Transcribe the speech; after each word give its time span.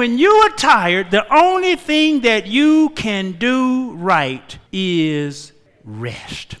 when 0.00 0.18
you 0.18 0.30
are 0.30 0.56
tired, 0.56 1.10
the 1.10 1.30
only 1.30 1.76
thing 1.76 2.22
that 2.22 2.46
you 2.46 2.88
can 2.88 3.32
do 3.32 3.92
right 3.96 4.56
is 4.72 5.52
rest. 5.84 6.56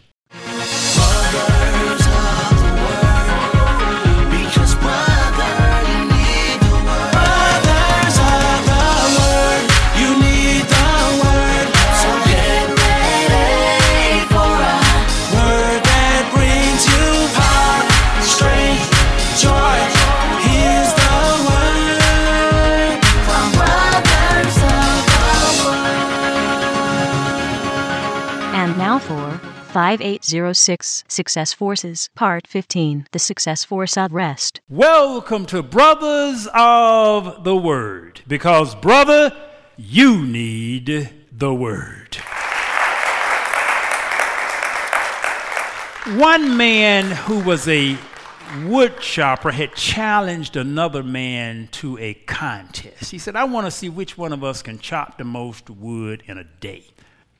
5806 29.80 31.04
Success 31.08 31.54
Forces, 31.54 32.10
Part 32.14 32.46
15 32.46 33.06
The 33.12 33.18
Success 33.18 33.64
Force 33.64 33.96
of 33.96 34.12
Rest. 34.12 34.60
Welcome 34.68 35.46
to 35.46 35.62
Brothers 35.62 36.46
of 36.52 37.44
the 37.44 37.56
Word, 37.56 38.20
because, 38.28 38.74
brother, 38.74 39.34
you 39.78 40.22
need 40.22 41.08
the 41.32 41.54
Word. 41.54 42.16
One 46.20 46.58
man 46.58 47.12
who 47.12 47.42
was 47.42 47.66
a 47.66 47.96
wood 48.66 49.00
chopper 49.00 49.50
had 49.50 49.74
challenged 49.74 50.56
another 50.56 51.02
man 51.02 51.70
to 51.72 51.96
a 51.96 52.12
contest. 52.12 53.10
He 53.10 53.18
said, 53.18 53.34
I 53.34 53.44
want 53.44 53.66
to 53.66 53.70
see 53.70 53.88
which 53.88 54.18
one 54.18 54.34
of 54.34 54.44
us 54.44 54.60
can 54.60 54.78
chop 54.78 55.16
the 55.16 55.24
most 55.24 55.70
wood 55.70 56.22
in 56.26 56.36
a 56.36 56.44
day. 56.44 56.84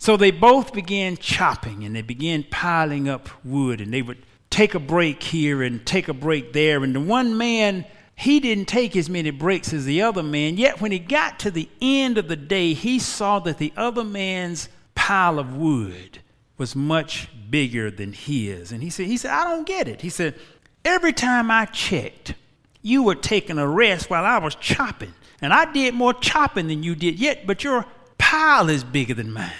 So 0.01 0.17
they 0.17 0.31
both 0.31 0.73
began 0.73 1.19
chopping 1.19 1.85
and 1.85 1.95
they 1.95 2.01
began 2.01 2.43
piling 2.45 3.07
up 3.07 3.29
wood 3.45 3.83
and 3.83 3.93
they 3.93 4.01
would 4.01 4.17
take 4.49 4.75
a 4.75 4.81
break 4.81 5.23
here 5.23 5.63
and 5.63 5.85
take 5.85 6.09
a 6.09 6.15
break 6.15 6.55
there. 6.55 6.83
And 6.83 6.95
the 6.95 7.01
one 7.01 7.37
man, 7.37 7.85
he 8.17 8.41
didn't 8.41 8.65
take 8.65 8.97
as 8.97 9.11
many 9.11 9.31
breaks 9.31 9.75
as 9.75 9.85
the 9.85 10.01
other 10.01 10.23
man. 10.23 10.57
Yet 10.57 10.81
when 10.81 10.91
he 10.91 10.99
got 10.99 11.39
to 11.41 11.51
the 11.51 11.69
end 11.83 12.17
of 12.17 12.29
the 12.29 12.37
day, 12.37 12.73
he 12.73 12.99
saw 12.99 13.41
that 13.41 13.59
the 13.59 13.75
other 13.77 14.03
man's 14.03 14.71
pile 14.95 15.39
of 15.39 15.55
wood 15.55 16.21
was 16.57 16.75
much 16.75 17.29
bigger 17.51 17.91
than 17.91 18.15
his. 18.15 18.73
And 18.73 18.83
he 18.83 18.89
said, 18.89 19.05
he 19.05 19.19
said, 19.19 19.33
I 19.33 19.45
don't 19.45 19.67
get 19.67 19.87
it. 19.87 20.01
He 20.01 20.09
said, 20.09 20.35
every 20.83 21.13
time 21.13 21.51
I 21.51 21.67
checked, 21.67 22.33
you 22.81 23.03
were 23.03 23.17
taking 23.17 23.59
a 23.59 23.69
rest 23.69 24.09
while 24.09 24.25
I 24.25 24.39
was 24.39 24.55
chopping. 24.55 25.13
And 25.43 25.53
I 25.53 25.71
did 25.71 25.93
more 25.93 26.15
chopping 26.15 26.69
than 26.69 26.83
you 26.83 26.95
did 26.95 27.19
yet, 27.19 27.47
but 27.47 27.63
your 27.63 27.85
pile 28.17 28.71
is 28.71 28.83
bigger 28.83 29.13
than 29.13 29.31
mine. 29.31 29.53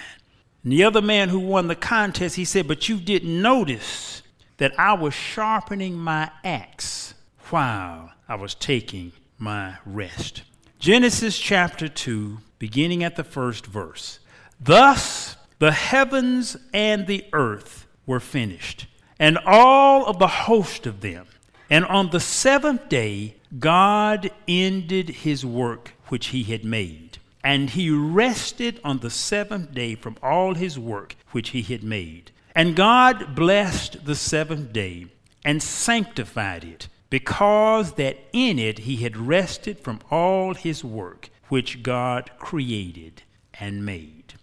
And 0.63 0.71
the 0.71 0.83
other 0.83 1.01
man 1.01 1.29
who 1.29 1.39
won 1.39 1.67
the 1.67 1.75
contest, 1.75 2.35
he 2.35 2.45
said, 2.45 2.67
But 2.67 2.87
you 2.87 2.99
didn't 2.99 3.41
notice 3.41 4.21
that 4.57 4.77
I 4.79 4.93
was 4.93 5.13
sharpening 5.13 5.95
my 5.95 6.29
axe 6.43 7.13
while 7.49 8.11
I 8.27 8.35
was 8.35 8.53
taking 8.53 9.11
my 9.37 9.77
rest. 9.85 10.43
Genesis 10.79 11.37
chapter 11.37 11.87
2, 11.87 12.37
beginning 12.59 13.03
at 13.03 13.15
the 13.15 13.23
first 13.23 13.65
verse. 13.65 14.19
Thus 14.59 15.35
the 15.59 15.71
heavens 15.71 16.57
and 16.73 17.07
the 17.07 17.25
earth 17.33 17.87
were 18.05 18.19
finished, 18.19 18.87
and 19.19 19.37
all 19.45 20.05
of 20.05 20.19
the 20.19 20.27
host 20.27 20.85
of 20.85 21.01
them. 21.01 21.27
And 21.69 21.85
on 21.85 22.09
the 22.09 22.19
seventh 22.19 22.89
day, 22.89 23.37
God 23.57 24.31
ended 24.47 25.09
his 25.09 25.45
work 25.45 25.93
which 26.07 26.27
he 26.27 26.43
had 26.43 26.65
made. 26.65 27.10
And 27.43 27.71
he 27.71 27.89
rested 27.89 28.79
on 28.83 28.99
the 28.99 29.09
seventh 29.09 29.73
day 29.73 29.95
from 29.95 30.17
all 30.21 30.53
his 30.53 30.77
work 30.77 31.15
which 31.31 31.49
he 31.49 31.61
had 31.61 31.83
made. 31.83 32.31
And 32.55 32.75
God 32.75 33.35
blessed 33.35 34.05
the 34.05 34.15
seventh 34.15 34.73
day 34.73 35.07
and 35.43 35.63
sanctified 35.63 36.63
it, 36.63 36.87
because 37.09 37.93
that 37.93 38.17
in 38.31 38.59
it 38.59 38.79
he 38.79 38.97
had 38.97 39.17
rested 39.17 39.79
from 39.79 39.99
all 40.11 40.53
his 40.53 40.83
work 40.83 41.29
which 41.49 41.83
God 41.83 42.29
created 42.37 43.23
and 43.59 43.85
made. 43.85 44.35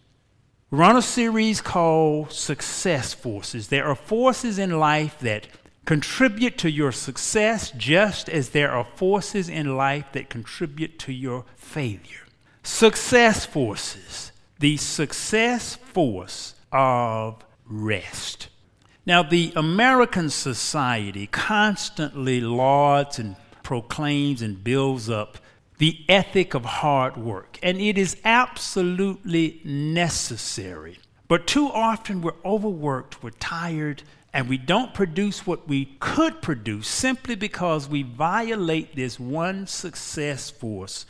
We're 0.70 0.82
on 0.82 0.96
a 0.96 1.02
series 1.02 1.62
called 1.62 2.32
Success 2.32 3.14
Forces. 3.14 3.68
There 3.68 3.86
are 3.86 3.94
forces 3.94 4.58
in 4.58 4.78
life 4.78 5.18
that 5.20 5.46
contribute 5.86 6.58
to 6.58 6.70
your 6.70 6.92
success 6.92 7.70
just 7.70 8.28
as 8.28 8.50
there 8.50 8.70
are 8.72 8.84
forces 8.84 9.48
in 9.48 9.78
life 9.78 10.06
that 10.12 10.28
contribute 10.28 10.98
to 10.98 11.12
your 11.12 11.46
failure. 11.56 12.26
Success 12.70 13.46
forces, 13.46 14.30
the 14.60 14.76
success 14.76 15.74
force 15.74 16.54
of 16.70 17.42
rest. 17.64 18.48
Now, 19.04 19.22
the 19.22 19.52
American 19.56 20.28
society 20.28 21.26
constantly 21.26 22.40
lauds 22.42 23.18
and 23.18 23.36
proclaims 23.64 24.42
and 24.42 24.62
builds 24.62 25.08
up 25.08 25.38
the 25.78 26.04
ethic 26.10 26.54
of 26.54 26.66
hard 26.66 27.16
work, 27.16 27.58
and 27.62 27.80
it 27.80 27.96
is 27.98 28.18
absolutely 28.22 29.60
necessary. 29.64 30.98
But 31.26 31.48
too 31.48 31.68
often 31.68 32.20
we're 32.20 32.32
overworked, 32.44 33.24
we're 33.24 33.30
tired, 33.30 34.02
and 34.32 34.46
we 34.46 34.58
don't 34.58 34.94
produce 34.94 35.46
what 35.46 35.66
we 35.66 35.96
could 36.00 36.42
produce 36.42 36.86
simply 36.86 37.34
because 37.34 37.88
we 37.88 38.02
violate 38.02 38.94
this 38.94 39.18
one 39.18 39.66
success 39.66 40.50
force 40.50 41.06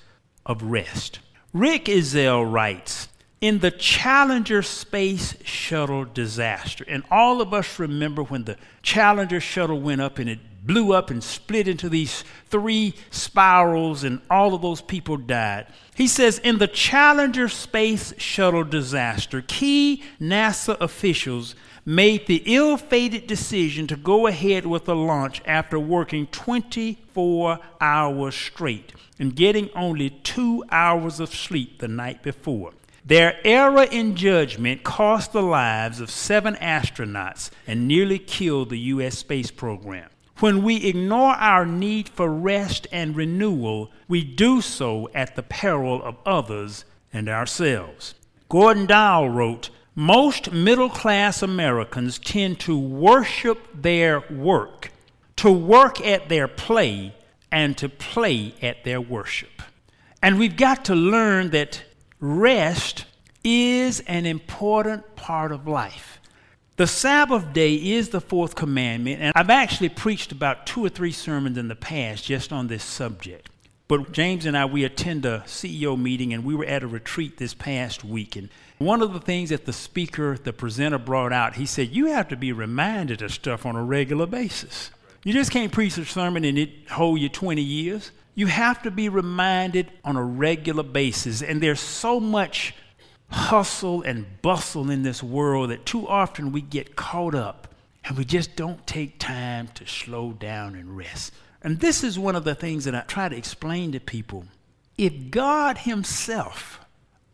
of 0.46 0.62
rest. 0.62 1.18
Rick 1.52 1.86
Ezell 1.86 2.50
writes 2.50 3.08
In 3.40 3.60
the 3.60 3.70
Challenger 3.70 4.62
Space 4.62 5.34
Shuttle 5.44 6.04
disaster, 6.04 6.84
and 6.86 7.02
all 7.10 7.40
of 7.40 7.54
us 7.54 7.78
remember 7.78 8.22
when 8.22 8.44
the 8.44 8.56
Challenger 8.82 9.40
shuttle 9.40 9.80
went 9.80 10.00
up 10.00 10.18
and 10.18 10.28
it 10.28 10.40
blew 10.68 10.92
up 10.92 11.10
and 11.10 11.24
split 11.24 11.66
into 11.66 11.88
these 11.88 12.22
three 12.46 12.94
spirals, 13.10 14.04
and 14.04 14.20
all 14.30 14.54
of 14.54 14.62
those 14.62 14.82
people 14.82 15.16
died. 15.16 15.66
He 15.96 16.06
says 16.06 16.38
In 16.38 16.58
the 16.58 16.68
Challenger 16.68 17.48
Space 17.48 18.14
Shuttle 18.18 18.62
disaster, 18.62 19.42
key 19.42 20.04
NASA 20.20 20.78
officials 20.80 21.56
made 21.84 22.26
the 22.26 22.42
ill 22.44 22.76
fated 22.76 23.26
decision 23.26 23.86
to 23.86 23.96
go 23.96 24.26
ahead 24.26 24.66
with 24.66 24.84
the 24.84 24.94
launch 24.94 25.40
after 25.46 25.78
working 25.78 26.26
24 26.26 27.58
hours 27.80 28.34
straight 28.34 28.92
and 29.18 29.34
getting 29.34 29.70
only 29.74 30.10
two 30.10 30.62
hours 30.70 31.18
of 31.18 31.34
sleep 31.34 31.78
the 31.78 31.88
night 31.88 32.22
before. 32.22 32.72
Their 33.06 33.40
error 33.42 33.84
in 33.84 34.16
judgment 34.16 34.84
cost 34.84 35.32
the 35.32 35.40
lives 35.40 35.98
of 35.98 36.10
seven 36.10 36.56
astronauts 36.56 37.50
and 37.66 37.88
nearly 37.88 38.18
killed 38.18 38.68
the 38.68 38.78
U.S. 38.78 39.16
space 39.16 39.50
program. 39.50 40.10
When 40.40 40.62
we 40.62 40.76
ignore 40.86 41.32
our 41.34 41.66
need 41.66 42.08
for 42.08 42.30
rest 42.32 42.86
and 42.92 43.16
renewal, 43.16 43.90
we 44.06 44.22
do 44.22 44.60
so 44.60 45.10
at 45.12 45.34
the 45.34 45.42
peril 45.42 46.00
of 46.00 46.16
others 46.24 46.84
and 47.12 47.28
ourselves. 47.28 48.14
Gordon 48.48 48.86
Dowell 48.86 49.30
wrote, 49.30 49.70
most 49.96 50.52
middle 50.52 50.90
class 50.90 51.42
Americans 51.42 52.20
tend 52.20 52.60
to 52.60 52.78
worship 52.78 53.66
their 53.74 54.20
work, 54.30 54.92
to 55.36 55.50
work 55.50 56.00
at 56.06 56.28
their 56.28 56.46
play, 56.46 57.16
and 57.50 57.76
to 57.78 57.88
play 57.88 58.54
at 58.62 58.84
their 58.84 59.00
worship. 59.00 59.60
And 60.22 60.38
we've 60.38 60.56
got 60.56 60.84
to 60.84 60.94
learn 60.94 61.50
that 61.50 61.82
rest 62.20 63.06
is 63.42 63.98
an 64.06 64.24
important 64.24 65.16
part 65.16 65.50
of 65.50 65.66
life. 65.66 66.17
The 66.78 66.86
Sabbath 66.86 67.52
day 67.52 67.74
is 67.74 68.10
the 68.10 68.20
fourth 68.20 68.54
commandment, 68.54 69.20
and 69.20 69.32
I've 69.34 69.50
actually 69.50 69.88
preached 69.88 70.30
about 70.30 70.64
two 70.64 70.84
or 70.84 70.88
three 70.88 71.10
sermons 71.10 71.58
in 71.58 71.66
the 71.66 71.74
past 71.74 72.24
just 72.24 72.52
on 72.52 72.68
this 72.68 72.84
subject. 72.84 73.50
But 73.88 74.12
James 74.12 74.46
and 74.46 74.56
I, 74.56 74.64
we 74.64 74.84
attend 74.84 75.26
a 75.26 75.42
CEO 75.44 76.00
meeting, 76.00 76.32
and 76.32 76.44
we 76.44 76.54
were 76.54 76.64
at 76.66 76.84
a 76.84 76.86
retreat 76.86 77.36
this 77.36 77.52
past 77.52 78.04
week. 78.04 78.36
And 78.36 78.48
one 78.78 79.02
of 79.02 79.12
the 79.12 79.18
things 79.18 79.50
that 79.50 79.66
the 79.66 79.72
speaker, 79.72 80.38
the 80.38 80.52
presenter, 80.52 80.98
brought 80.98 81.32
out, 81.32 81.56
he 81.56 81.66
said, 81.66 81.88
You 81.88 82.06
have 82.06 82.28
to 82.28 82.36
be 82.36 82.52
reminded 82.52 83.22
of 83.22 83.32
stuff 83.32 83.66
on 83.66 83.74
a 83.74 83.82
regular 83.82 84.26
basis. 84.26 84.92
You 85.24 85.32
just 85.32 85.50
can't 85.50 85.72
preach 85.72 85.98
a 85.98 86.04
sermon 86.04 86.44
and 86.44 86.56
it 86.56 86.90
hold 86.90 87.18
you 87.18 87.28
20 87.28 87.60
years. 87.60 88.12
You 88.36 88.46
have 88.46 88.84
to 88.84 88.92
be 88.92 89.08
reminded 89.08 89.90
on 90.04 90.14
a 90.14 90.22
regular 90.22 90.84
basis. 90.84 91.42
And 91.42 91.60
there's 91.60 91.80
so 91.80 92.20
much 92.20 92.72
hustle 93.30 94.02
and 94.02 94.40
bustle 94.42 94.90
in 94.90 95.02
this 95.02 95.22
world 95.22 95.70
that 95.70 95.86
too 95.86 96.08
often 96.08 96.52
we 96.52 96.60
get 96.60 96.96
caught 96.96 97.34
up 97.34 97.74
and 98.04 98.16
we 98.16 98.24
just 98.24 98.56
don't 98.56 98.86
take 98.86 99.18
time 99.18 99.68
to 99.74 99.86
slow 99.86 100.32
down 100.32 100.74
and 100.74 100.96
rest. 100.96 101.32
And 101.62 101.80
this 101.80 102.02
is 102.02 102.18
one 102.18 102.36
of 102.36 102.44
the 102.44 102.54
things 102.54 102.84
that 102.84 102.94
I 102.94 103.00
try 103.00 103.28
to 103.28 103.36
explain 103.36 103.92
to 103.92 104.00
people. 104.00 104.46
If 104.96 105.30
God 105.30 105.78
Himself, 105.78 106.80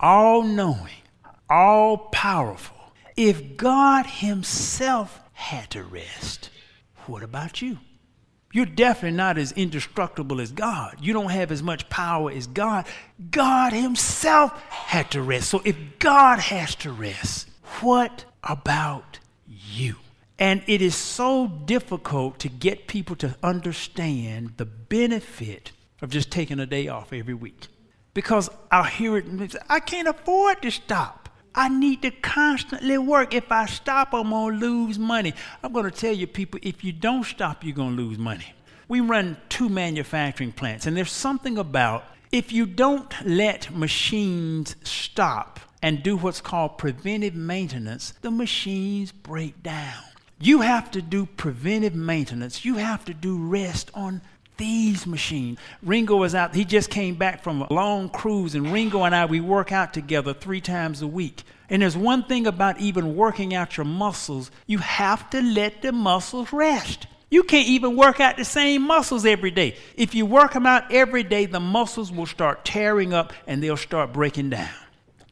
all 0.01 0.43
knowing, 0.43 1.03
all 1.49 1.97
powerful, 1.97 2.77
if 3.17 3.57
God 3.57 4.07
Himself 4.07 5.21
had 5.33 5.71
to 5.71 5.83
rest, 5.83 6.51
what 7.07 7.23
about 7.23 7.63
you? 7.63 7.79
You're 8.55 8.67
definitely 8.67 9.17
not 9.17 9.37
as 9.37 9.51
indestructible 9.51 10.41
as 10.41 10.53
God. 10.53 10.99
You 11.01 11.13
don't 11.13 11.33
have 11.33 11.51
as 11.51 11.61
much 11.61 11.89
power 11.89 12.31
as 12.31 12.47
God. 12.47 12.87
God 13.33 13.73
Himself 13.73 14.53
had 14.71 15.11
to 15.11 15.23
rest. 15.23 15.51
So 15.51 15.61
if 15.65 15.77
God 15.99 16.39
has 16.39 16.77
to 16.77 16.93
rest, 16.93 17.49
what 17.81 18.27
about 18.45 19.19
you? 19.49 19.97
And 20.39 20.63
it 20.69 20.81
is 20.81 20.95
so 20.95 21.49
difficult 21.49 22.39
to 22.39 22.49
get 22.49 22.87
people 22.87 23.17
to 23.17 23.35
understand 23.43 24.53
the 24.57 24.67
benefit 24.67 25.73
of 26.01 26.11
just 26.11 26.31
taking 26.31 26.61
a 26.61 26.67
day 26.67 26.87
off 26.87 27.13
every 27.13 27.35
week. 27.35 27.67
Because 28.15 28.49
I'll 28.71 28.85
hear 28.85 29.17
it, 29.17 29.25
and 29.25 29.51
say, 29.51 29.59
I 29.69 29.81
can't 29.81 30.07
afford 30.07 30.63
to 30.63 30.71
stop. 30.71 31.24
I 31.55 31.69
need 31.69 32.03
to 32.03 32.11
constantly 32.11 32.99
work. 32.99 33.35
If 33.35 33.53
I 33.53 33.67
stop, 33.67 34.13
I'm 34.13 34.31
going 34.31 34.59
to 34.59 34.67
lose 34.67 34.99
money. 34.99 35.35
I'm 35.63 35.73
going 35.73 35.85
to 35.85 35.91
tell 35.91 36.13
you, 36.13 36.27
people, 36.27 36.59
if 36.63 36.83
you 36.83 36.93
don't 36.93 37.25
stop, 37.25 37.63
you're 37.63 37.77
going 37.77 37.97
to 37.97 38.03
lose 38.03 38.19
money. 38.19 38.55
We 38.89 39.01
run 39.01 39.37
two 39.49 39.69
manufacturing 39.69 40.53
plants, 40.53 40.87
and 40.87 40.97
there's 40.97 41.13
something 41.13 41.57
about 41.57 42.05
if 42.33 42.53
you 42.53 42.67
don't 42.67 43.13
let 43.25 43.75
machines 43.75 44.75
stop 44.83 45.61
and 45.81 46.03
do 46.03 46.17
what's 46.17 46.41
called 46.41 46.79
preventive 46.79 47.35
maintenance, 47.35 48.15
the 48.23 48.31
machines 48.31 49.13
break 49.13 49.63
down. 49.63 50.03
You 50.41 50.63
have 50.63 50.91
to 50.91 51.01
do 51.01 51.27
preventive 51.27 51.95
maintenance. 51.95 52.65
You 52.65 52.75
have 52.77 53.05
to 53.05 53.15
do 53.15 53.39
rest 53.39 53.91
on 53.95 54.21
these 54.57 55.07
machines. 55.07 55.59
Ringo 55.83 56.17
was 56.17 56.35
out, 56.35 56.55
he 56.55 56.65
just 56.65 56.91
came 56.91 57.15
back 57.15 57.43
from 57.43 57.63
a 57.63 57.73
long 57.73 58.09
cruise, 58.09 58.55
and 58.55 58.73
Ringo 58.73 59.03
and 59.05 59.15
I, 59.15 59.27
we 59.27 59.41
work 59.41 59.73
out 59.73 59.95
together 59.95 60.35
three 60.35 60.61
times 60.61 61.03
a 61.03 61.07
week. 61.07 61.43
And 61.69 61.83
there's 61.83 61.97
one 61.97 62.25
thing 62.25 62.47
about 62.47 62.81
even 62.81 63.17
working 63.17 63.55
out 63.55 63.77
your 63.77 63.87
muscles, 63.87 64.51
you 64.67 64.79
have 64.79 65.29
to 65.31 65.41
let 65.41 65.83
the 65.83 65.93
muscles 65.93 66.53
rest. 66.53 67.07
You 67.31 67.43
can't 67.43 67.67
even 67.67 67.97
work 67.97 68.21
out 68.21 68.37
the 68.37 68.45
same 68.45 68.83
muscles 68.83 69.27
every 69.27 69.51
day. 69.51 69.77
If 69.97 70.15
you 70.15 70.25
work 70.25 70.53
them 70.53 70.67
out 70.67 70.93
every 70.93 71.25
day, 71.25 71.47
the 71.47 71.59
muscles 71.59 72.13
will 72.13 72.27
start 72.27 72.65
tearing 72.65 73.13
up 73.13 73.33
and 73.47 73.63
they'll 73.63 73.77
start 73.77 74.13
breaking 74.13 74.51
down. 74.51 74.71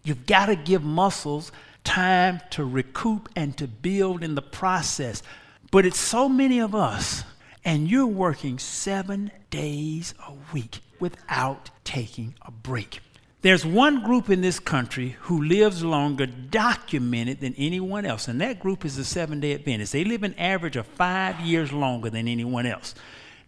You've 0.03 0.27
got 0.27 0.47
to 0.47 0.57
give 0.57 0.83
muscles 0.83 1.53
time 1.85 2.41
to 2.51 2.65
recoup 2.65 3.29
and 3.37 3.57
to 3.59 3.69
build 3.69 4.25
in 4.25 4.35
the 4.35 4.43
process. 4.43 5.23
But 5.71 5.87
it's 5.87 5.99
so 5.99 6.29
many 6.29 6.61
of 6.61 6.75
us 6.75 7.25
and 7.65 7.89
you're 7.89 8.07
working 8.07 8.59
seven 8.59 9.31
days 9.51 10.15
a 10.29 10.33
week 10.53 10.81
without 10.99 11.71
taking 11.85 12.35
a 12.43 12.51
break. 12.51 13.01
There's 13.43 13.67
one 13.67 14.05
group 14.05 14.31
in 14.31 14.41
this 14.41 14.61
country 14.61 15.17
who 15.23 15.43
lives 15.43 15.83
longer 15.83 16.27
documented 16.27 17.41
than 17.41 17.55
anyone 17.59 18.07
else, 18.07 18.29
and 18.29 18.41
that 18.41 18.61
group 18.61 18.85
is 18.85 18.97
the 18.97 19.05
Seven 19.05 19.41
day 19.41 19.53
Adventists. 19.53 19.91
They 19.91 20.05
live 20.05 20.23
an 20.23 20.35
average 20.39 20.77
of 20.77 20.87
five 20.87 21.41
years 21.41 21.73
longer 21.73 22.09
than 22.09 22.29
anyone 22.29 22.67
else. 22.67 22.95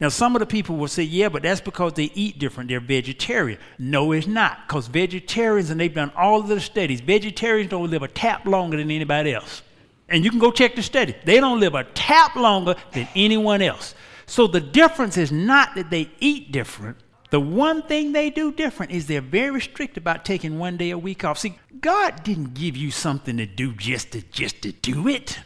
Now, 0.00 0.08
some 0.08 0.34
of 0.34 0.40
the 0.40 0.46
people 0.46 0.76
will 0.76 0.88
say, 0.88 1.04
yeah, 1.04 1.28
but 1.28 1.44
that's 1.44 1.60
because 1.60 1.92
they 1.92 2.10
eat 2.14 2.40
different. 2.40 2.68
They're 2.68 2.80
vegetarian. 2.80 3.60
No, 3.78 4.10
it's 4.10 4.26
not, 4.26 4.66
because 4.66 4.88
vegetarians, 4.88 5.70
and 5.70 5.80
they've 5.80 5.94
done 5.94 6.10
all 6.16 6.40
of 6.40 6.48
the 6.48 6.60
studies, 6.60 7.00
vegetarians 7.00 7.70
don't 7.70 7.88
live 7.88 8.02
a 8.02 8.08
tap 8.08 8.46
longer 8.46 8.76
than 8.76 8.90
anybody 8.90 9.32
else. 9.32 9.62
And 10.08 10.24
you 10.24 10.30
can 10.30 10.38
go 10.38 10.50
check 10.50 10.76
the 10.76 10.82
study. 10.82 11.14
They 11.24 11.40
don't 11.40 11.60
live 11.60 11.74
a 11.74 11.84
tap 11.84 12.36
longer 12.36 12.76
than 12.92 13.08
anyone 13.14 13.62
else. 13.62 13.94
So 14.26 14.46
the 14.46 14.60
difference 14.60 15.16
is 15.16 15.32
not 15.32 15.74
that 15.74 15.90
they 15.90 16.10
eat 16.20 16.52
different. 16.52 16.98
The 17.30 17.40
one 17.40 17.82
thing 17.82 18.12
they 18.12 18.30
do 18.30 18.52
different 18.52 18.92
is 18.92 19.06
they're 19.06 19.20
very 19.20 19.60
strict 19.60 19.96
about 19.96 20.24
taking 20.24 20.58
one 20.58 20.76
day 20.76 20.90
a 20.90 20.98
week 20.98 21.24
off. 21.24 21.38
See, 21.38 21.58
God 21.80 22.22
didn't 22.22 22.54
give 22.54 22.76
you 22.76 22.90
something 22.90 23.36
to 23.38 23.46
do 23.46 23.72
just 23.72 24.12
to 24.12 24.22
just 24.22 24.62
to 24.62 24.72
do 24.72 25.08
it. 25.08 25.40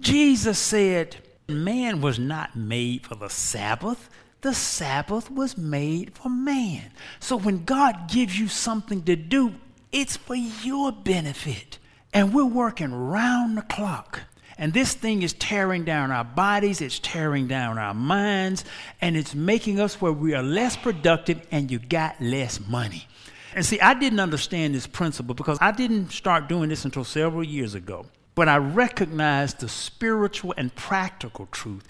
Jesus 0.00 0.58
said, 0.58 1.16
man 1.48 2.00
was 2.00 2.18
not 2.18 2.56
made 2.56 3.06
for 3.06 3.14
the 3.14 3.28
Sabbath. 3.28 4.08
The 4.40 4.54
Sabbath 4.54 5.30
was 5.30 5.56
made 5.56 6.14
for 6.14 6.28
man. 6.28 6.90
So 7.20 7.36
when 7.36 7.64
God 7.64 8.08
gives 8.08 8.38
you 8.38 8.48
something 8.48 9.02
to 9.02 9.16
do, 9.16 9.54
it's 9.92 10.16
for 10.16 10.34
your 10.34 10.92
benefit. 10.92 11.78
And 12.16 12.32
we're 12.32 12.46
working 12.46 12.94
round 12.94 13.58
the 13.58 13.62
clock. 13.62 14.22
And 14.56 14.72
this 14.72 14.94
thing 14.94 15.22
is 15.22 15.34
tearing 15.34 15.84
down 15.84 16.10
our 16.10 16.24
bodies, 16.24 16.80
it's 16.80 16.98
tearing 16.98 17.46
down 17.46 17.76
our 17.76 17.92
minds, 17.92 18.64
and 19.02 19.18
it's 19.18 19.34
making 19.34 19.78
us 19.78 20.00
where 20.00 20.12
we 20.12 20.34
are 20.34 20.42
less 20.42 20.78
productive 20.78 21.46
and 21.50 21.70
you 21.70 21.78
got 21.78 22.18
less 22.18 22.58
money. 22.58 23.06
And 23.54 23.66
see, 23.66 23.78
I 23.80 23.92
didn't 23.92 24.20
understand 24.20 24.74
this 24.74 24.86
principle 24.86 25.34
because 25.34 25.58
I 25.60 25.72
didn't 25.72 26.10
start 26.10 26.48
doing 26.48 26.70
this 26.70 26.86
until 26.86 27.04
several 27.04 27.44
years 27.44 27.74
ago. 27.74 28.06
But 28.34 28.48
I 28.48 28.56
recognized 28.56 29.60
the 29.60 29.68
spiritual 29.68 30.54
and 30.56 30.74
practical 30.74 31.48
truth. 31.52 31.86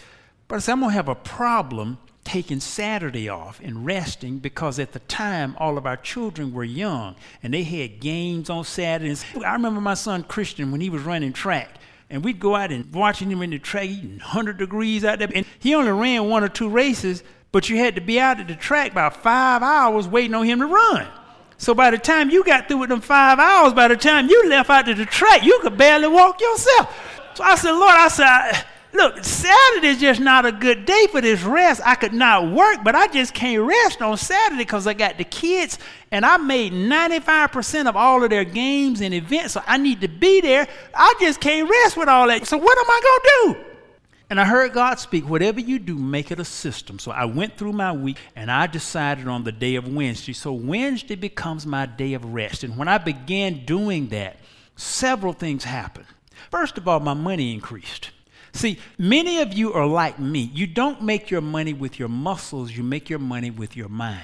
But 0.48 0.56
I 0.56 0.58
said, 0.58 0.72
I'm 0.72 0.80
going 0.80 0.90
to 0.90 0.96
have 0.96 1.08
a 1.08 1.14
problem 1.14 1.98
taking 2.26 2.58
Saturday 2.58 3.28
off 3.28 3.60
and 3.62 3.86
resting 3.86 4.38
because 4.38 4.80
at 4.80 4.92
the 4.92 4.98
time 4.98 5.54
all 5.58 5.78
of 5.78 5.86
our 5.86 5.96
children 5.96 6.52
were 6.52 6.64
young 6.64 7.14
and 7.40 7.54
they 7.54 7.62
had 7.62 8.00
games 8.00 8.50
on 8.50 8.64
Saturdays. 8.64 9.24
I 9.44 9.52
remember 9.52 9.80
my 9.80 9.94
son 9.94 10.24
Christian 10.24 10.72
when 10.72 10.80
he 10.80 10.90
was 10.90 11.02
running 11.02 11.32
track 11.32 11.78
and 12.10 12.24
we'd 12.24 12.40
go 12.40 12.56
out 12.56 12.72
and 12.72 12.92
watching 12.92 13.30
him 13.30 13.42
in 13.42 13.50
the 13.50 13.60
track, 13.60 13.88
100 13.88 14.58
degrees 14.58 15.04
out 15.04 15.20
there. 15.20 15.28
And 15.32 15.46
he 15.60 15.76
only 15.76 15.92
ran 15.92 16.28
one 16.28 16.42
or 16.42 16.48
two 16.48 16.68
races, 16.68 17.22
but 17.52 17.68
you 17.68 17.76
had 17.76 17.94
to 17.94 18.00
be 18.00 18.18
out 18.18 18.40
at 18.40 18.48
the 18.48 18.56
track 18.56 18.90
about 18.90 19.22
five 19.22 19.62
hours 19.62 20.08
waiting 20.08 20.34
on 20.34 20.46
him 20.46 20.58
to 20.58 20.66
run. 20.66 21.06
So 21.58 21.74
by 21.74 21.92
the 21.92 21.98
time 21.98 22.30
you 22.30 22.42
got 22.42 22.66
through 22.66 22.78
with 22.78 22.88
them 22.88 23.00
five 23.00 23.38
hours, 23.38 23.72
by 23.72 23.86
the 23.86 23.96
time 23.96 24.28
you 24.28 24.48
left 24.48 24.68
out 24.68 24.86
to 24.86 24.94
the 24.94 25.06
track, 25.06 25.44
you 25.44 25.60
could 25.62 25.78
barely 25.78 26.08
walk 26.08 26.40
yourself. 26.40 27.32
So 27.34 27.44
I 27.44 27.54
said, 27.54 27.72
Lord, 27.72 27.94
I 27.94 28.08
said, 28.08 28.64
Look, 28.96 29.22
Saturday 29.22 29.88
is 29.88 30.00
just 30.00 30.20
not 30.20 30.46
a 30.46 30.52
good 30.52 30.86
day 30.86 31.06
for 31.12 31.20
this 31.20 31.42
rest. 31.42 31.82
I 31.84 31.96
could 31.96 32.14
not 32.14 32.50
work, 32.50 32.78
but 32.82 32.94
I 32.94 33.08
just 33.08 33.34
can't 33.34 33.62
rest 33.62 34.00
on 34.00 34.16
Saturday 34.16 34.62
because 34.62 34.86
I 34.86 34.94
got 34.94 35.18
the 35.18 35.24
kids 35.24 35.78
and 36.10 36.24
I 36.24 36.38
made 36.38 36.72
95% 36.72 37.88
of 37.88 37.94
all 37.94 38.24
of 38.24 38.30
their 38.30 38.44
games 38.44 39.02
and 39.02 39.12
events, 39.12 39.52
so 39.52 39.62
I 39.66 39.76
need 39.76 40.00
to 40.00 40.08
be 40.08 40.40
there. 40.40 40.66
I 40.94 41.14
just 41.20 41.40
can't 41.42 41.68
rest 41.68 41.98
with 41.98 42.08
all 42.08 42.26
that. 42.28 42.46
So 42.46 42.56
what 42.56 42.78
am 42.78 42.86
I 42.88 43.00
going 43.02 43.54
to 43.54 43.60
do? 43.60 43.72
And 44.30 44.40
I 44.40 44.46
heard 44.46 44.72
God 44.72 44.98
speak, 44.98 45.28
whatever 45.28 45.60
you 45.60 45.78
do, 45.78 45.94
make 45.94 46.30
it 46.30 46.40
a 46.40 46.44
system. 46.44 46.98
So 46.98 47.10
I 47.10 47.26
went 47.26 47.58
through 47.58 47.74
my 47.74 47.92
week 47.92 48.16
and 48.34 48.50
I 48.50 48.66
decided 48.66 49.28
on 49.28 49.44
the 49.44 49.52
day 49.52 49.74
of 49.74 49.94
Wednesday. 49.94 50.32
So 50.32 50.54
Wednesday 50.54 51.16
becomes 51.16 51.66
my 51.66 51.84
day 51.84 52.14
of 52.14 52.24
rest. 52.24 52.64
And 52.64 52.78
when 52.78 52.88
I 52.88 52.96
began 52.96 53.66
doing 53.66 54.08
that, 54.08 54.38
several 54.74 55.34
things 55.34 55.64
happened. 55.64 56.06
First 56.50 56.78
of 56.78 56.88
all, 56.88 56.98
my 56.98 57.14
money 57.14 57.52
increased. 57.52 58.10
See, 58.56 58.78
many 58.96 59.40
of 59.40 59.52
you 59.52 59.74
are 59.74 59.86
like 59.86 60.18
me. 60.18 60.50
You 60.54 60.66
don't 60.66 61.02
make 61.02 61.30
your 61.30 61.42
money 61.42 61.74
with 61.74 61.98
your 61.98 62.08
muscles, 62.08 62.72
you 62.72 62.82
make 62.82 63.10
your 63.10 63.18
money 63.18 63.50
with 63.50 63.76
your 63.76 63.90
mind. 63.90 64.22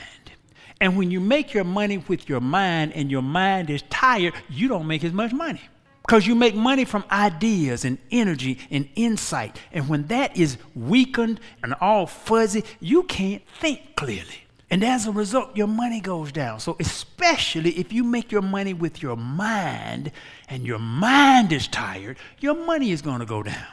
And 0.81 0.97
when 0.97 1.11
you 1.11 1.21
make 1.21 1.53
your 1.53 1.65
money 1.65 1.99
with 1.99 2.29
your 2.29 2.41
mind 2.41 2.93
and 2.95 3.11
your 3.11 3.23
mind 3.23 3.71
is 3.71 3.83
tired, 3.83 4.33
you 4.49 4.69
don't 4.69 4.87
make 4.87 5.05
as 5.05 5.13
much 5.13 5.33
money. 5.33 5.61
Because 6.05 6.27
you 6.27 6.35
make 6.35 6.55
money 6.55 6.85
from 6.85 7.05
ideas 7.13 7.85
and 7.85 7.99
energy 8.11 8.59
and 8.71 8.89
insight. 8.97 9.61
And 9.71 9.89
when 9.89 10.07
that 10.09 10.37
is 10.37 10.57
weakened 10.75 11.39
and 11.63 11.75
all 11.81 12.07
fuzzy, 12.07 12.65
you 12.81 13.05
can't 13.05 13.43
think 13.61 13.95
clearly. 13.97 14.43
And 14.71 14.83
as 14.83 15.07
a 15.07 15.13
result, 15.13 15.55
your 15.55 15.69
money 15.69 16.01
goes 16.01 16.33
down. 16.33 16.59
So, 16.59 16.77
especially 16.81 17.73
if 17.79 17.93
you 17.93 18.03
make 18.03 18.33
your 18.33 18.43
money 18.43 18.73
with 18.73 19.03
your 19.03 19.17
mind 19.17 20.11
and 20.49 20.67
your 20.67 20.79
mind 20.79 21.53
is 21.53 21.69
tired, 21.69 22.17
your 22.41 22.55
money 22.55 22.91
is 22.91 23.03
going 23.03 23.21
to 23.21 23.27
go 23.27 23.43
down. 23.43 23.67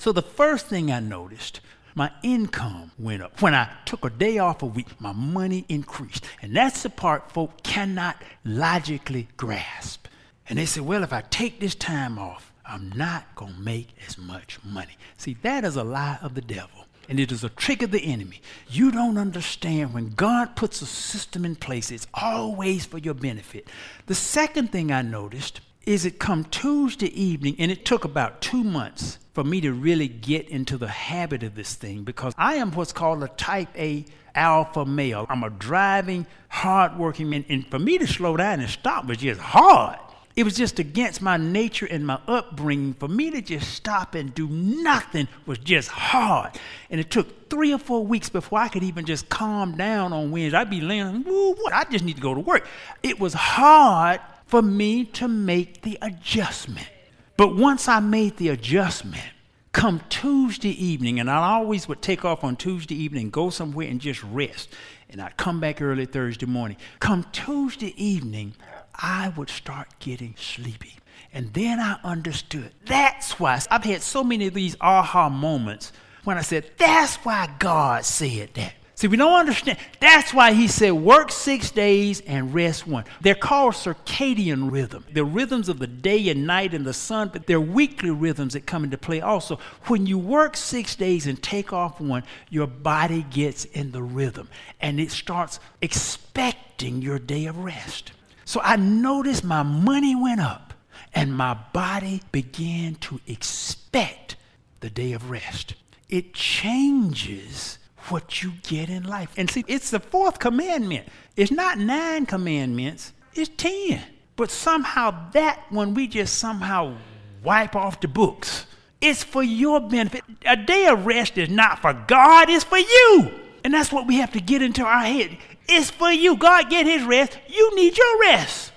So 0.00 0.12
the 0.12 0.22
first 0.22 0.64
thing 0.64 0.90
I 0.90 0.98
noticed, 0.98 1.60
my 1.94 2.10
income 2.22 2.90
went 2.98 3.22
up. 3.22 3.42
When 3.42 3.54
I 3.54 3.68
took 3.84 4.02
a 4.02 4.08
day 4.08 4.38
off 4.38 4.62
a 4.62 4.66
week, 4.66 4.98
my 4.98 5.12
money 5.12 5.66
increased. 5.68 6.24
And 6.40 6.56
that's 6.56 6.84
the 6.84 6.88
part 6.88 7.30
folk 7.30 7.62
cannot 7.62 8.16
logically 8.42 9.28
grasp. 9.36 10.06
And 10.48 10.58
they 10.58 10.64
say, 10.64 10.80
well, 10.80 11.02
if 11.02 11.12
I 11.12 11.20
take 11.28 11.60
this 11.60 11.74
time 11.74 12.18
off, 12.18 12.50
I'm 12.64 12.90
not 12.96 13.34
going 13.34 13.52
to 13.52 13.60
make 13.60 13.88
as 14.08 14.16
much 14.16 14.58
money. 14.64 14.96
See, 15.18 15.36
that 15.42 15.66
is 15.66 15.76
a 15.76 15.84
lie 15.84 16.16
of 16.22 16.34
the 16.34 16.40
devil. 16.40 16.86
And 17.10 17.20
it 17.20 17.30
is 17.30 17.44
a 17.44 17.50
trick 17.50 17.82
of 17.82 17.90
the 17.90 18.02
enemy. 18.02 18.40
You 18.70 18.90
don't 18.90 19.18
understand 19.18 19.92
when 19.92 20.14
God 20.14 20.56
puts 20.56 20.80
a 20.80 20.86
system 20.86 21.44
in 21.44 21.56
place, 21.56 21.90
it's 21.90 22.06
always 22.14 22.86
for 22.86 22.96
your 22.96 23.12
benefit. 23.12 23.68
The 24.06 24.14
second 24.14 24.72
thing 24.72 24.92
I 24.92 25.02
noticed 25.02 25.60
is 25.86 26.04
it 26.04 26.18
come 26.18 26.44
Tuesday 26.44 27.08
evening, 27.20 27.56
and 27.58 27.70
it 27.70 27.84
took 27.84 28.04
about 28.04 28.40
two 28.40 28.62
months 28.62 29.18
for 29.32 29.44
me 29.44 29.60
to 29.60 29.72
really 29.72 30.08
get 30.08 30.48
into 30.48 30.76
the 30.76 30.88
habit 30.88 31.42
of 31.42 31.54
this 31.54 31.74
thing 31.74 32.02
because 32.02 32.34
I 32.36 32.56
am 32.56 32.72
what's 32.72 32.92
called 32.92 33.22
a 33.22 33.28
type 33.28 33.68
A 33.76 34.04
alpha 34.34 34.84
male. 34.84 35.26
I'm 35.28 35.42
a 35.42 35.50
driving, 35.50 36.26
hardworking 36.48 37.30
man, 37.30 37.44
and 37.48 37.66
for 37.68 37.78
me 37.78 37.98
to 37.98 38.06
slow 38.06 38.36
down 38.36 38.60
and 38.60 38.68
stop 38.68 39.06
was 39.06 39.18
just 39.18 39.40
hard. 39.40 39.98
It 40.36 40.44
was 40.44 40.54
just 40.54 40.78
against 40.78 41.20
my 41.20 41.36
nature 41.36 41.86
and 41.86 42.06
my 42.06 42.20
upbringing. 42.28 42.94
For 42.94 43.08
me 43.08 43.30
to 43.32 43.42
just 43.42 43.74
stop 43.74 44.14
and 44.14 44.32
do 44.32 44.48
nothing 44.48 45.28
was 45.44 45.58
just 45.58 45.88
hard. 45.88 46.52
And 46.88 47.00
it 47.00 47.10
took 47.10 47.50
three 47.50 47.74
or 47.74 47.78
four 47.78 48.06
weeks 48.06 48.28
before 48.28 48.60
I 48.60 48.68
could 48.68 48.84
even 48.84 49.04
just 49.04 49.28
calm 49.28 49.76
down 49.76 50.12
on 50.12 50.30
Wednesday. 50.30 50.56
I'd 50.56 50.70
be 50.70 50.80
laying, 50.80 51.24
what? 51.24 51.72
I 51.72 51.84
just 51.84 52.04
need 52.04 52.16
to 52.16 52.22
go 52.22 52.32
to 52.32 52.40
work. 52.40 52.66
It 53.02 53.18
was 53.18 53.34
hard 53.34 54.20
for 54.50 54.62
me 54.62 55.04
to 55.04 55.28
make 55.28 55.82
the 55.82 55.96
adjustment. 56.02 56.88
But 57.36 57.56
once 57.56 57.88
I 57.88 58.00
made 58.00 58.36
the 58.36 58.48
adjustment, 58.48 59.24
Come 59.72 60.00
Tuesday 60.08 60.70
evening, 60.84 61.20
and 61.20 61.30
I 61.30 61.36
always 61.36 61.86
would 61.86 62.02
take 62.02 62.24
off 62.24 62.42
on 62.42 62.56
Tuesday 62.56 62.96
evening, 62.96 63.30
go 63.30 63.50
somewhere 63.50 63.86
and 63.88 64.00
just 64.00 64.22
rest. 64.24 64.68
And 65.08 65.20
I'd 65.20 65.36
come 65.36 65.60
back 65.60 65.80
early 65.80 66.06
Thursday 66.06 66.46
morning. 66.46 66.76
Come 66.98 67.24
Tuesday 67.30 67.94
evening, 67.96 68.54
I 68.96 69.28
would 69.36 69.48
start 69.48 69.86
getting 70.00 70.34
sleepy. 70.36 70.96
And 71.32 71.52
then 71.52 71.78
I 71.78 72.00
understood. 72.02 72.72
That's 72.84 73.38
why 73.38 73.60
I've 73.70 73.84
had 73.84 74.02
so 74.02 74.24
many 74.24 74.48
of 74.48 74.54
these 74.54 74.76
aha 74.80 75.28
moments 75.28 75.92
when 76.24 76.36
I 76.36 76.42
said, 76.42 76.72
that's 76.76 77.16
why 77.18 77.48
God 77.60 78.04
said 78.04 78.50
that. 78.54 78.74
See, 79.00 79.08
we 79.08 79.16
don't 79.16 79.40
understand. 79.40 79.78
That's 79.98 80.34
why 80.34 80.52
he 80.52 80.68
said, 80.68 80.90
work 80.90 81.32
six 81.32 81.70
days 81.70 82.20
and 82.20 82.52
rest 82.52 82.86
one. 82.86 83.06
They're 83.22 83.34
called 83.34 83.72
circadian 83.72 84.70
rhythm. 84.70 85.06
They're 85.10 85.24
rhythms 85.24 85.70
of 85.70 85.78
the 85.78 85.86
day 85.86 86.28
and 86.28 86.46
night 86.46 86.74
and 86.74 86.84
the 86.84 86.92
sun, 86.92 87.30
but 87.32 87.46
they're 87.46 87.62
weekly 87.62 88.10
rhythms 88.10 88.52
that 88.52 88.66
come 88.66 88.84
into 88.84 88.98
play 88.98 89.22
also. 89.22 89.58
When 89.84 90.04
you 90.04 90.18
work 90.18 90.54
six 90.54 90.96
days 90.96 91.26
and 91.26 91.42
take 91.42 91.72
off 91.72 91.98
one, 91.98 92.24
your 92.50 92.66
body 92.66 93.24
gets 93.30 93.64
in 93.64 93.92
the 93.92 94.02
rhythm 94.02 94.50
and 94.82 95.00
it 95.00 95.10
starts 95.10 95.60
expecting 95.80 97.00
your 97.00 97.18
day 97.18 97.46
of 97.46 97.56
rest. 97.56 98.12
So 98.44 98.60
I 98.62 98.76
noticed 98.76 99.44
my 99.44 99.62
money 99.62 100.14
went 100.14 100.42
up 100.42 100.74
and 101.14 101.34
my 101.34 101.54
body 101.72 102.20
began 102.32 102.96
to 102.96 103.18
expect 103.26 104.36
the 104.80 104.90
day 104.90 105.14
of 105.14 105.30
rest. 105.30 105.72
It 106.10 106.34
changes 106.34 107.78
what 108.08 108.42
you 108.42 108.52
get 108.62 108.88
in 108.88 109.04
life. 109.04 109.32
And 109.36 109.50
see, 109.50 109.64
it's 109.66 109.90
the 109.90 110.00
fourth 110.00 110.38
commandment. 110.38 111.08
It's 111.36 111.50
not 111.50 111.78
nine 111.78 112.26
commandments, 112.26 113.12
it's 113.34 113.50
ten. 113.56 114.02
But 114.36 114.50
somehow 114.50 115.30
that 115.32 115.60
one 115.70 115.94
we 115.94 116.06
just 116.06 116.38
somehow 116.38 116.96
wipe 117.42 117.76
off 117.76 118.00
the 118.00 118.08
books. 118.08 118.66
It's 119.00 119.22
for 119.22 119.42
your 119.42 119.80
benefit. 119.80 120.24
A 120.46 120.56
day 120.56 120.86
of 120.86 121.06
rest 121.06 121.38
is 121.38 121.48
not 121.48 121.80
for 121.80 121.92
God, 121.92 122.50
it's 122.50 122.64
for 122.64 122.78
you. 122.78 123.32
And 123.64 123.74
that's 123.74 123.92
what 123.92 124.06
we 124.06 124.16
have 124.16 124.32
to 124.32 124.40
get 124.40 124.62
into 124.62 124.84
our 124.84 125.02
head. 125.02 125.36
It's 125.68 125.90
for 125.90 126.10
you. 126.10 126.36
God 126.36 126.70
get 126.70 126.86
his 126.86 127.02
rest. 127.04 127.38
You 127.48 127.74
need 127.76 127.96
your 127.96 128.20
rest. 128.20 128.72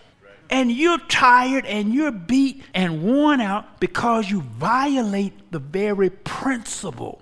And 0.49 0.71
you're 0.71 0.99
tired 0.99 1.65
and 1.65 1.93
you're 1.93 2.11
beat 2.11 2.63
and 2.73 3.01
worn 3.01 3.41
out 3.41 3.79
because 3.79 4.29
you 4.29 4.41
violate 4.41 5.51
the 5.51 5.59
very 5.59 6.09
principle. 6.09 7.21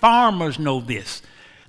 Farmers 0.00 0.58
know 0.58 0.80
this. 0.80 1.22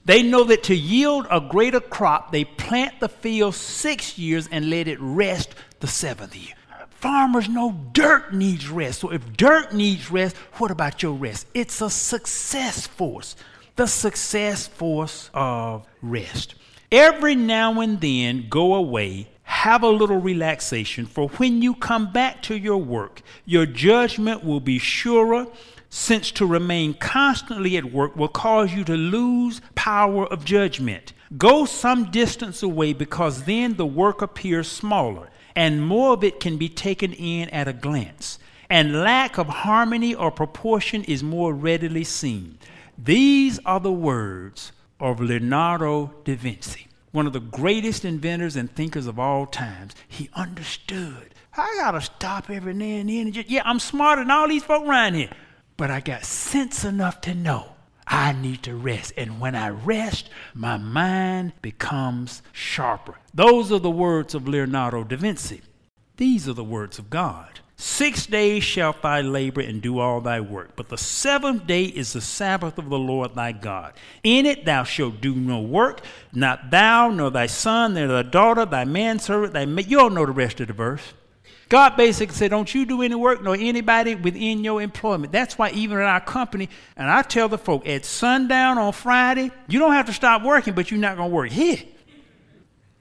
They 0.05 0.22
know 0.22 0.43
that 0.45 0.63
to 0.63 0.75
yield 0.75 1.27
a 1.31 1.39
greater 1.39 1.79
crop, 1.79 2.31
they 2.31 2.43
plant 2.43 3.00
the 3.00 3.07
field 3.07 3.55
six 3.55 4.17
years 4.17 4.50
and 4.51 4.69
let 4.69 4.88
it 4.88 5.00
rest 5.00 5.55
the 5.79 5.88
seventh 5.88 6.36
year. 6.36 6.55
Farmers 6.89 7.50
know 7.50 7.79
dirt 7.91 8.33
needs 8.33 8.69
rest. 8.69 9.00
So 9.00 9.12
if 9.12 9.33
dirt 9.33 9.74
needs 9.74 10.12
rest, 10.12 10.36
what 10.53 10.72
about 10.72 11.03
your 11.03 11.13
rest? 11.13 11.48
It's 11.53 11.81
a 11.81 11.89
success 11.89 12.88
force, 12.88 13.36
the 13.75 13.88
success 13.88 14.67
force 14.67 15.29
of 15.33 15.86
rest. 16.01 16.55
Every 16.91 17.36
now 17.36 17.81
and 17.81 18.00
then, 18.00 18.48
go 18.50 18.75
away, 18.75 19.29
have 19.43 19.83
a 19.83 19.89
little 19.89 20.19
relaxation, 20.19 21.05
for 21.05 21.27
when 21.29 21.62
you 21.62 21.75
come 21.75 22.12
back 22.12 22.41
to 22.43 22.57
your 22.57 22.77
work, 22.77 23.22
your 23.45 23.65
judgment 23.65 24.43
will 24.43 24.60
be 24.60 24.79
surer 24.79 25.48
since 25.95 26.31
to 26.31 26.43
remain 26.43 26.91
constantly 26.95 27.77
at 27.77 27.85
work 27.85 28.15
will 28.15 28.27
cause 28.27 28.73
you 28.73 28.83
to 28.83 28.97
lose 28.97 29.62
power 29.75 30.25
of 30.25 30.43
judgment. 30.43 31.13
Go 31.38 31.65
some 31.65 32.09
distance 32.09 32.63
away 32.63 32.93
because 32.93 33.43
then 33.43 33.75
the 33.75 33.85
work 33.85 34.23
appears 34.23 34.67
smaller 34.67 35.29
and 35.55 35.85
more 35.85 36.13
of 36.13 36.23
it 36.23 36.39
can 36.39 36.57
be 36.57 36.67
taken 36.67 37.13
in 37.13 37.47
at 37.50 37.67
a 37.67 37.73
glance. 37.73 38.39
And 38.71 39.03
lack 39.03 39.38
of 39.38 39.45
harmony 39.45 40.15
or 40.15 40.31
proportion 40.31 41.03
is 41.03 41.21
more 41.21 41.53
readily 41.53 42.03
seen. 42.03 42.57
These 42.97 43.59
are 43.63 43.79
the 43.79 43.91
words 43.91 44.71
of 45.00 45.19
Leonardo 45.19 46.12
da 46.23 46.35
Vinci, 46.35 46.88
one 47.12 47.27
of 47.27 47.33
the 47.33 47.39
greatest 47.39 48.03
inventors 48.03 48.55
and 48.55 48.73
thinkers 48.73 49.05
of 49.05 49.19
all 49.19 49.45
times. 49.45 49.93
He 50.07 50.31
understood. 50.33 51.35
I 51.55 51.75
gotta 51.77 52.01
stop 52.01 52.50
every 52.50 52.73
now 52.73 52.83
and 52.83 53.09
then 53.09 53.27
and 53.27 53.33
just, 53.33 53.47
yeah, 53.47 53.62
I'm 53.63 53.79
smarter 53.79 54.23
than 54.23 54.31
all 54.31 54.47
these 54.47 54.63
folk 54.63 54.88
around 54.88 55.13
here. 55.13 55.29
But 55.77 55.92
I 55.92 56.00
got 56.00 56.25
sense 56.25 56.84
enough 56.84 57.22
to 57.22 57.34
know 57.34 57.74
I 58.08 58.34
need 58.34 58.63
to 58.63 58.75
rest. 58.75 59.13
And 59.18 59.39
when 59.39 59.56
I 59.56 59.70
rest, 59.70 60.30
my 60.53 60.77
mind 60.77 61.53
becomes 61.62 62.42
sharper. 62.51 63.15
Those 63.34 63.72
are 63.72 63.80
the 63.80 63.89
words 63.89 64.36
of 64.36 64.48
Leonardo 64.48 65.03
da 65.03 65.18
Vinci. 65.18 65.62
These 66.18 66.48
are 66.48 66.53
the 66.53 66.63
words 66.63 67.00
of 67.00 67.10
God. 67.10 67.60
Six 67.75 68.27
days 68.27 68.63
shalt 68.63 69.01
thy 69.01 69.22
labor 69.22 69.60
and 69.60 69.82
do 69.82 70.00
all 70.00 70.22
thy 70.22 70.39
work, 70.39 70.75
but 70.75 70.89
the 70.89 70.98
seventh 70.98 71.65
day 71.65 71.86
is 71.86 72.13
the 72.13 72.22
Sabbath 72.22 72.77
of 72.77 72.89
the 72.89 73.00
Lord 73.00 73.34
thy 73.34 73.51
God. 73.51 73.94
In 74.24 74.46
it 74.46 74.63
thou 74.63 74.84
shalt 74.84 75.20
do 75.22 75.34
no 75.36 75.60
work, 75.60 76.01
not 76.32 76.70
thou, 76.70 77.10
nor 77.10 77.32
thy 77.32 77.48
son, 77.48 77.96
nor 77.96 78.08
thy 78.08 78.22
daughter, 78.22 78.65
thy 78.65 78.86
manservant, 78.86 79.53
thy 79.53 79.65
maid. 79.65 79.88
You 79.88 80.01
all 80.01 80.12
know 80.12 80.25
the 80.25 80.32
rest 80.32 80.62
of 80.62 80.68
the 80.68 80.74
verse. 80.74 81.13
God 81.74 81.98
basically 81.98 82.36
said, 82.36 82.51
Don't 82.51 82.72
you 82.72 82.86
do 82.86 83.01
any 83.01 83.15
work 83.15 83.42
nor 83.42 83.56
anybody 83.56 84.13
within 84.13 84.63
your 84.63 84.80
employment. 84.80 85.32
That's 85.32 85.58
why, 85.58 85.72
even 85.72 85.98
in 85.98 86.03
our 86.03 86.22
company, 86.22 86.70
and 86.96 87.10
I 87.10 87.24
tell 87.24 87.50
the 87.50 87.58
folk 87.58 87.88
at 87.88 88.06
sundown 88.06 88.77
on 88.77 88.94
Friday, 88.94 89.50
you 89.68 89.80
don't 89.80 89.94
have 89.94 90.06
to 90.06 90.13
stop 90.13 90.44
working, 90.44 90.75
but 90.75 90.92
you're 90.92 91.00
not 91.00 91.18
going 91.18 91.32
to 91.32 91.36
work 91.36 91.50
here. 91.50 91.80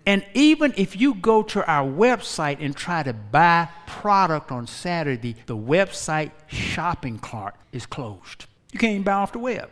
And 0.07 0.25
even 0.33 0.73
if 0.79 0.99
you 0.99 1.13
go 1.13 1.43
to 1.43 1.71
our 1.71 1.87
website 1.87 2.65
and 2.65 2.75
try 2.75 3.03
to 3.03 3.13
buy 3.13 3.69
product 3.87 4.51
on 4.51 4.67
Saturday, 4.67 5.37
the 5.45 5.55
website 5.55 6.31
shopping 6.47 7.19
cart 7.19 7.57
is 7.73 7.85
closed. 7.85 8.47
You 8.73 8.79
can't 8.79 9.05
buy 9.05 9.13
off 9.13 9.33
the 9.33 9.39
web. 9.39 9.69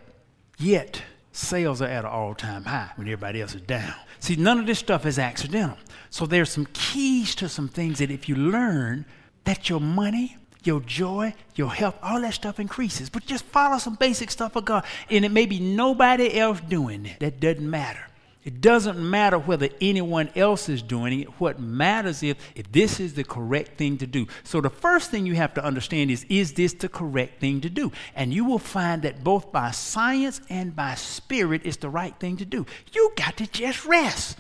Yet, 0.59 1.01
sales 1.33 1.81
are 1.81 1.87
at 1.87 2.05
an 2.05 2.11
all 2.11 2.35
time 2.35 2.65
high 2.65 2.91
when 2.97 3.07
everybody 3.07 3.41
else 3.41 3.55
is 3.55 3.63
down. 3.63 3.95
See, 4.19 4.37
none 4.37 4.59
of 4.59 4.67
this 4.67 4.79
stuff 4.79 5.07
is 5.07 5.19
accidental. 5.19 5.79
So 6.11 6.27
there's 6.27 6.51
some 6.51 6.67
keys 6.73 7.35
to 7.37 7.49
some 7.49 7.69
things 7.69 7.99
that 7.99 8.11
if 8.11 8.29
you 8.29 8.35
learn, 8.35 9.07
that 9.45 9.69
your 9.69 9.81
money, 9.81 10.37
your 10.65 10.81
joy, 10.81 11.35
your 11.55 11.71
health, 11.73 11.97
all 12.03 12.21
that 12.21 12.35
stuff 12.35 12.61
increases. 12.61 13.09
But 13.09 13.27
just 13.27 13.45
follow 13.47 13.79
some 13.79 13.95
basic 13.95 14.31
stuff 14.31 14.57
of 14.57 14.65
God. 14.65 14.85
And 15.09 15.25
it 15.25 15.31
may 15.31 15.47
be 15.47 15.61
nobody 15.61 16.37
else 16.39 16.61
doing 16.61 17.07
it. 17.07 17.21
That 17.21 17.41
doesn't 17.41 17.69
matter. 17.69 18.07
It 18.43 18.63
doesn't 18.63 18.99
matter 18.99 19.39
whether 19.39 19.69
anyone 19.83 20.31
else 20.35 20.71
is 20.71 20.81
doing 20.81 21.21
it. 21.21 21.29
What 21.41 21.61
matters 21.61 22.23
is 22.23 22.37
if 22.55 22.73
this 22.73 22.99
is 22.99 23.13
the 23.13 23.25
correct 23.25 23.77
thing 23.77 23.99
to 23.99 24.07
do. 24.07 24.27
So 24.45 24.63
the 24.63 24.71
first 24.71 25.11
thing 25.11 25.27
you 25.27 25.35
have 25.35 25.53
to 25.55 25.65
understand 25.65 26.11
is 26.11 26.25
is 26.31 26.55
this 26.55 26.73
the 26.73 26.89
correct 26.89 27.39
thing 27.39 27.61
to 27.61 27.69
do? 27.69 27.93
And 28.15 28.33
you 28.33 28.47
will 28.47 28.59
find 28.59 29.03
that 29.03 29.23
both 29.23 29.53
by 29.53 29.73
science 29.73 30.41
and 30.49 30.75
by 30.75 30.95
spirit 30.95 31.63
it's 31.65 31.77
the 31.77 31.91
right 31.91 32.19
thing 32.19 32.39
to 32.39 32.47
do. 32.47 32.65
You 32.93 33.13
got 33.15 33.37
to 33.37 33.47
just 33.47 33.85
rest. 33.85 34.39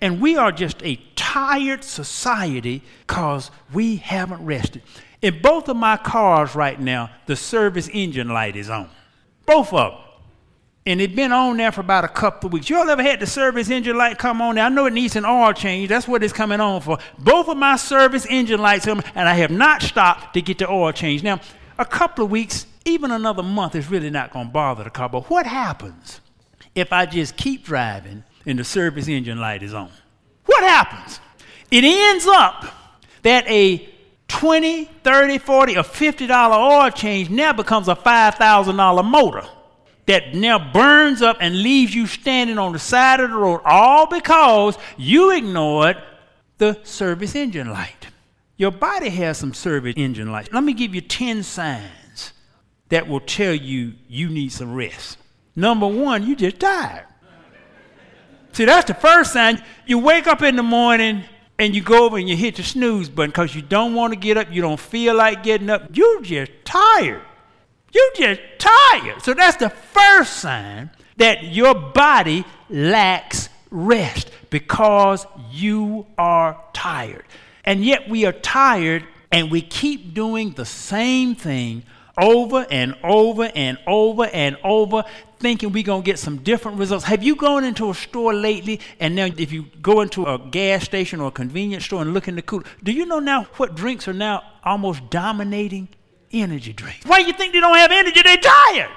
And 0.00 0.20
we 0.20 0.36
are 0.36 0.50
just 0.50 0.82
a 0.82 0.96
tired 1.14 1.84
society 1.84 2.82
because 3.06 3.50
we 3.72 3.96
haven't 3.96 4.44
rested. 4.44 4.82
In 5.20 5.42
both 5.42 5.68
of 5.68 5.76
my 5.76 5.98
cars 5.98 6.54
right 6.54 6.80
now, 6.80 7.10
the 7.26 7.36
service 7.36 7.88
engine 7.92 8.28
light 8.28 8.56
is 8.56 8.70
on. 8.70 8.88
Both 9.44 9.74
of 9.74 9.92
them 9.92 10.00
and 10.84 11.00
it's 11.00 11.14
been 11.14 11.30
on 11.30 11.56
there 11.56 11.70
for 11.70 11.80
about 11.80 12.04
a 12.04 12.08
couple 12.08 12.48
of 12.48 12.52
weeks. 12.52 12.68
You 12.68 12.78
all 12.78 12.90
ever 12.90 13.02
had 13.02 13.20
the 13.20 13.26
service 13.26 13.70
engine 13.70 13.96
light 13.96 14.18
come 14.18 14.42
on 14.42 14.56
there? 14.56 14.64
I 14.64 14.68
know 14.68 14.86
it 14.86 14.92
needs 14.92 15.14
an 15.14 15.24
oil 15.24 15.52
change. 15.52 15.88
That's 15.88 16.08
what 16.08 16.24
it's 16.24 16.32
coming 16.32 16.60
on 16.60 16.80
for. 16.80 16.98
Both 17.18 17.48
of 17.48 17.56
my 17.56 17.76
service 17.76 18.26
engine 18.28 18.60
lights, 18.60 18.88
and 18.88 19.02
I 19.14 19.34
have 19.34 19.50
not 19.50 19.82
stopped 19.82 20.34
to 20.34 20.42
get 20.42 20.58
the 20.58 20.68
oil 20.68 20.90
change. 20.90 21.22
Now, 21.22 21.40
a 21.78 21.84
couple 21.84 22.24
of 22.24 22.30
weeks, 22.30 22.66
even 22.84 23.12
another 23.12 23.44
month, 23.44 23.76
is 23.76 23.88
really 23.88 24.10
not 24.10 24.32
going 24.32 24.46
to 24.46 24.52
bother 24.52 24.82
the 24.82 24.90
car. 24.90 25.08
But 25.08 25.30
what 25.30 25.46
happens 25.46 26.20
if 26.74 26.92
I 26.92 27.06
just 27.06 27.36
keep 27.36 27.64
driving 27.64 28.24
and 28.44 28.58
the 28.58 28.64
service 28.64 29.06
engine 29.06 29.38
light 29.38 29.62
is 29.62 29.74
on? 29.74 29.90
What 30.46 30.64
happens? 30.64 31.20
It 31.70 31.84
ends 31.84 32.26
up 32.26 32.66
that 33.22 33.48
a 33.48 33.88
20, 34.26 34.86
30, 35.04 35.38
40, 35.38 35.76
or 35.76 35.82
$50 35.82 36.56
oil 36.56 36.90
change 36.90 37.30
now 37.30 37.52
becomes 37.52 37.86
a 37.86 37.94
$5,000 37.94 39.04
motor 39.04 39.44
that 40.06 40.34
now 40.34 40.72
burns 40.72 41.22
up 41.22 41.36
and 41.40 41.62
leaves 41.62 41.94
you 41.94 42.06
standing 42.06 42.58
on 42.58 42.72
the 42.72 42.78
side 42.78 43.20
of 43.20 43.30
the 43.30 43.36
road, 43.36 43.60
all 43.64 44.06
because 44.06 44.76
you 44.96 45.30
ignored 45.30 45.96
the 46.58 46.78
service 46.82 47.34
engine 47.34 47.70
light. 47.70 48.08
Your 48.56 48.70
body 48.70 49.08
has 49.08 49.38
some 49.38 49.54
service 49.54 49.94
engine 49.96 50.30
lights. 50.30 50.52
Let 50.52 50.64
me 50.64 50.72
give 50.72 50.94
you 50.94 51.00
10 51.00 51.42
signs 51.42 52.32
that 52.88 53.08
will 53.08 53.20
tell 53.20 53.54
you 53.54 53.94
you 54.08 54.28
need 54.28 54.52
some 54.52 54.74
rest. 54.74 55.18
Number 55.56 55.86
one, 55.86 56.26
you 56.26 56.36
just 56.36 56.60
tired. 56.60 57.06
See, 58.52 58.64
that's 58.66 58.86
the 58.86 58.94
first 58.94 59.32
sign. 59.32 59.62
You 59.86 59.98
wake 59.98 60.26
up 60.26 60.42
in 60.42 60.56
the 60.56 60.62
morning 60.62 61.24
and 61.58 61.74
you 61.74 61.82
go 61.82 62.04
over 62.04 62.18
and 62.18 62.28
you 62.28 62.36
hit 62.36 62.56
the 62.56 62.62
snooze 62.62 63.08
button 63.08 63.30
because 63.30 63.54
you 63.54 63.62
don't 63.62 63.94
want 63.94 64.12
to 64.12 64.18
get 64.18 64.36
up, 64.36 64.48
you 64.50 64.60
don't 64.60 64.80
feel 64.80 65.14
like 65.14 65.42
getting 65.42 65.70
up. 65.70 65.88
You're 65.92 66.20
just 66.22 66.52
tired. 66.64 67.22
You're 67.92 68.12
just 68.16 68.40
tired. 68.58 69.22
So 69.22 69.34
that's 69.34 69.58
the 69.58 69.70
first 69.70 70.38
sign 70.38 70.90
that 71.16 71.44
your 71.44 71.74
body 71.74 72.44
lacks 72.68 73.48
rest 73.70 74.30
because 74.50 75.26
you 75.50 76.06
are 76.16 76.62
tired. 76.72 77.24
And 77.64 77.84
yet 77.84 78.08
we 78.08 78.24
are 78.24 78.32
tired 78.32 79.04
and 79.30 79.50
we 79.50 79.60
keep 79.60 80.14
doing 80.14 80.52
the 80.52 80.64
same 80.64 81.34
thing 81.34 81.84
over 82.18 82.66
and 82.70 82.94
over 83.02 83.50
and 83.54 83.78
over 83.86 84.26
and 84.26 84.56
over, 84.62 85.04
thinking 85.38 85.72
we're 85.72 85.82
going 85.82 86.02
to 86.02 86.06
get 86.06 86.18
some 86.18 86.38
different 86.38 86.78
results. 86.78 87.04
Have 87.04 87.22
you 87.22 87.36
gone 87.36 87.64
into 87.64 87.90
a 87.90 87.94
store 87.94 88.34
lately 88.34 88.80
and 89.00 89.14
now 89.14 89.24
if 89.24 89.52
you 89.52 89.66
go 89.80 90.02
into 90.02 90.26
a 90.26 90.38
gas 90.38 90.84
station 90.84 91.20
or 91.20 91.28
a 91.28 91.32
convenience 91.32 91.84
store 91.84 92.02
and 92.02 92.12
look 92.12 92.28
in 92.28 92.36
the 92.36 92.42
cooler, 92.42 92.64
do 92.82 92.92
you 92.92 93.06
know 93.06 93.18
now 93.18 93.44
what 93.56 93.74
drinks 93.74 94.06
are 94.08 94.12
now 94.12 94.42
almost 94.62 95.08
dominating? 95.10 95.88
Energy 96.32 96.72
drinks. 96.72 97.04
Why 97.04 97.20
do 97.20 97.26
you 97.26 97.32
think 97.34 97.52
they 97.52 97.60
don't 97.60 97.76
have 97.76 97.92
energy? 97.92 98.22
They're 98.22 98.36
tired. 98.38 98.90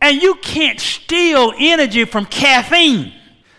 And 0.00 0.22
you 0.22 0.36
can't 0.36 0.78
steal 0.78 1.52
energy 1.58 2.04
from 2.04 2.24
caffeine. 2.26 3.12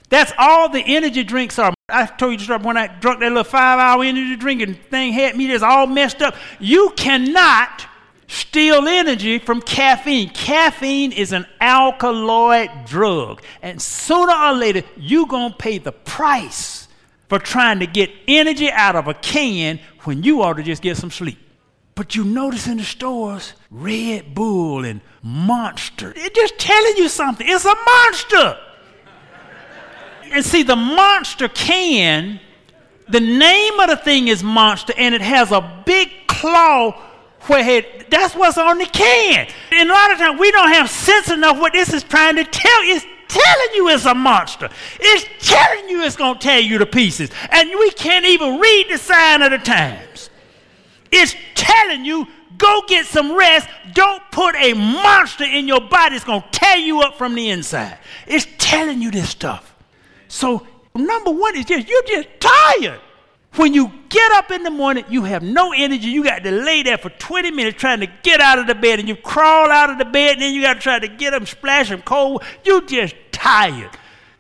That's 0.09 0.31
all 0.37 0.69
the 0.69 0.81
energy 0.81 1.23
drinks 1.23 1.59
are. 1.59 1.73
I 1.87 2.05
told 2.05 2.33
you 2.33 2.47
just 2.47 2.63
when 2.63 2.77
I 2.77 2.87
drank 2.87 3.19
that 3.19 3.29
little 3.29 3.43
five 3.43 3.79
hour 3.79 4.03
energy 4.03 4.35
drink 4.35 4.61
and 4.61 4.81
thing 4.89 5.13
had 5.13 5.35
me 5.35 5.47
just 5.47 5.63
all 5.63 5.85
messed 5.85 6.21
up. 6.21 6.35
You 6.59 6.93
cannot 6.95 7.85
steal 8.27 8.87
energy 8.87 9.39
from 9.39 9.61
caffeine. 9.61 10.29
Caffeine 10.29 11.11
is 11.11 11.31
an 11.31 11.45
alkaloid 11.59 12.85
drug. 12.85 13.41
And 13.61 13.81
sooner 13.81 14.33
or 14.33 14.53
later, 14.53 14.83
you're 14.97 15.27
going 15.27 15.51
to 15.51 15.57
pay 15.57 15.77
the 15.77 15.91
price 15.91 16.87
for 17.27 17.37
trying 17.37 17.79
to 17.79 17.87
get 17.87 18.09
energy 18.27 18.71
out 18.71 18.95
of 18.95 19.07
a 19.07 19.13
can 19.13 19.79
when 20.03 20.23
you 20.23 20.41
ought 20.41 20.53
to 20.53 20.63
just 20.63 20.81
get 20.81 20.97
some 20.97 21.11
sleep. 21.11 21.37
But 21.99 22.15
you 22.15 22.23
notice 22.23 22.65
in 22.65 22.77
the 22.77 22.85
stores, 22.85 23.51
Red 23.69 24.33
Bull 24.33 24.85
and 24.85 25.01
Monster. 25.21 26.13
It's 26.15 26.33
just 26.33 26.57
telling 26.57 26.95
you 26.95 27.09
something. 27.09 27.45
It's 27.45 27.65
a 27.65 27.75
monster. 27.75 28.57
and 30.31 30.45
see, 30.45 30.63
the 30.63 30.77
monster 30.77 31.49
can, 31.49 32.39
the 33.09 33.19
name 33.19 33.81
of 33.81 33.89
the 33.89 33.97
thing 33.97 34.29
is 34.29 34.41
monster, 34.41 34.93
and 34.95 35.13
it 35.13 35.19
has 35.19 35.51
a 35.51 35.83
big 35.85 36.09
claw 36.25 36.91
where 37.47 37.69
it, 37.69 38.09
that's 38.09 38.33
what's 38.33 38.57
on 38.57 38.77
the 38.77 38.85
can. 38.85 39.49
And 39.73 39.89
a 39.89 39.91
lot 39.91 40.13
of 40.13 40.19
times 40.19 40.39
we 40.39 40.51
don't 40.51 40.69
have 40.69 40.89
sense 40.89 41.29
enough 41.29 41.59
what 41.59 41.73
this 41.73 41.91
is 41.91 42.03
trying 42.05 42.37
to 42.37 42.45
tell 42.45 42.85
you. 42.85 42.95
It's 42.95 43.05
telling 43.27 43.75
you 43.75 43.89
it's 43.89 44.05
a 44.05 44.15
monster. 44.15 44.69
It's 45.01 45.45
telling 45.45 45.89
you 45.89 46.03
it's 46.03 46.15
going 46.15 46.35
to 46.35 46.39
tear 46.39 46.61
you 46.61 46.77
to 46.77 46.85
pieces. 46.85 47.29
And 47.51 47.69
we 47.71 47.91
can't 47.91 48.23
even 48.23 48.57
read 48.57 48.87
the 48.89 48.97
sign 48.97 49.41
of 49.41 49.51
the 49.51 49.57
times. 49.57 50.28
It's 51.11 51.35
telling 51.55 52.05
you 52.05 52.27
go 52.57 52.83
get 52.87 53.05
some 53.05 53.35
rest. 53.35 53.67
Don't 53.93 54.21
put 54.31 54.55
a 54.55 54.73
monster 54.73 55.45
in 55.45 55.67
your 55.67 55.81
body. 55.81 56.15
It's 56.15 56.25
going 56.25 56.41
to 56.41 56.47
tear 56.51 56.77
you 56.77 57.01
up 57.01 57.17
from 57.17 57.35
the 57.35 57.49
inside. 57.49 57.97
It's 58.27 58.47
telling 58.57 59.01
you 59.01 59.11
this 59.11 59.29
stuff. 59.29 59.75
So, 60.27 60.67
number 60.95 61.31
one 61.31 61.55
is 61.55 61.65
just, 61.65 61.87
you're 61.87 62.03
just 62.03 62.27
tired. 62.39 63.01
When 63.55 63.73
you 63.73 63.91
get 64.09 64.31
up 64.33 64.51
in 64.51 64.61
the 64.61 64.69
morning, 64.69 65.05
you 65.09 65.23
have 65.23 65.41
no 65.41 65.73
energy. 65.73 66.07
You 66.07 66.23
got 66.23 66.43
to 66.43 66.51
lay 66.51 66.83
there 66.83 66.99
for 66.99 67.09
20 67.09 67.49
minutes 67.49 67.79
trying 67.79 67.99
to 68.01 68.07
get 68.21 68.39
out 68.39 68.59
of 68.59 68.67
the 68.67 68.75
bed, 68.75 68.99
and 68.99 69.07
you 69.07 69.15
crawl 69.15 69.71
out 69.71 69.89
of 69.89 69.97
the 69.97 70.05
bed, 70.05 70.33
and 70.33 70.41
then 70.41 70.53
you 70.53 70.61
got 70.61 70.75
to 70.75 70.79
try 70.79 70.99
to 70.99 71.07
get 71.07 71.31
them, 71.31 71.47
splash 71.47 71.89
them 71.89 72.03
cold. 72.03 72.43
You 72.63 72.85
just 72.85 73.15
tired. 73.31 73.89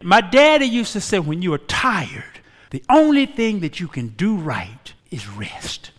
My 0.01 0.21
daddy 0.21 0.67
used 0.67 0.93
to 0.93 1.01
say, 1.01 1.17
when 1.19 1.41
you 1.41 1.53
are 1.53 1.59
tired, 1.59 2.39
the 2.69 2.83
only 2.87 3.25
thing 3.25 3.61
that 3.61 3.79
you 3.79 3.87
can 3.87 4.09
do 4.09 4.35
right 4.35 4.93
is 5.09 5.27
rest. 5.27 5.91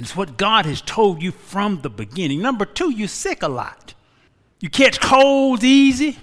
And 0.00 0.06
it's 0.06 0.16
what 0.16 0.38
God 0.38 0.64
has 0.64 0.80
told 0.80 1.22
you 1.22 1.30
from 1.30 1.82
the 1.82 1.90
beginning. 1.90 2.40
Number 2.40 2.64
two, 2.64 2.88
you're 2.88 3.06
sick 3.06 3.42
a 3.42 3.48
lot. 3.48 3.92
You 4.58 4.70
catch 4.70 4.98
colds 4.98 5.62
easy 5.62 6.18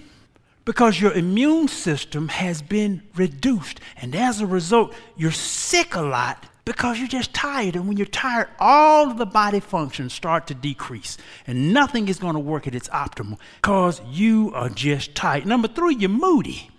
because 0.66 1.00
your 1.00 1.14
immune 1.14 1.68
system 1.68 2.30
has 2.30 2.64
been 2.64 3.04
reduced. 3.14 3.80
And 4.02 4.16
as 4.16 4.42
a 4.42 4.48
result, 4.48 4.96
you're 5.16 5.30
sick 5.30 5.94
a 5.94 6.02
lot 6.02 6.48
because 6.66 6.98
you're 6.98 7.08
just 7.08 7.36
tired. 7.36 7.76
And 7.76 7.88
when 7.88 7.98
you're 7.98 8.08
tired, 8.08 8.48
all 8.58 9.12
of 9.12 9.20
the 9.20 9.28
body 9.28 9.60
functions 9.60 10.12
start 10.12 10.48
to 10.48 10.56
decrease. 10.56 11.20
And 11.46 11.72
nothing 11.72 12.08
is 12.08 12.18
going 12.18 12.34
to 12.34 12.40
work 12.40 12.66
at 12.66 12.74
its 12.74 12.90
optimal 12.90 13.38
because 13.62 14.02
you 14.10 14.52
are 14.56 14.70
just 14.70 15.14
tired. 15.14 15.46
Number 15.46 15.68
three, 15.68 15.94
you're 15.94 16.10
moody. 16.10 16.72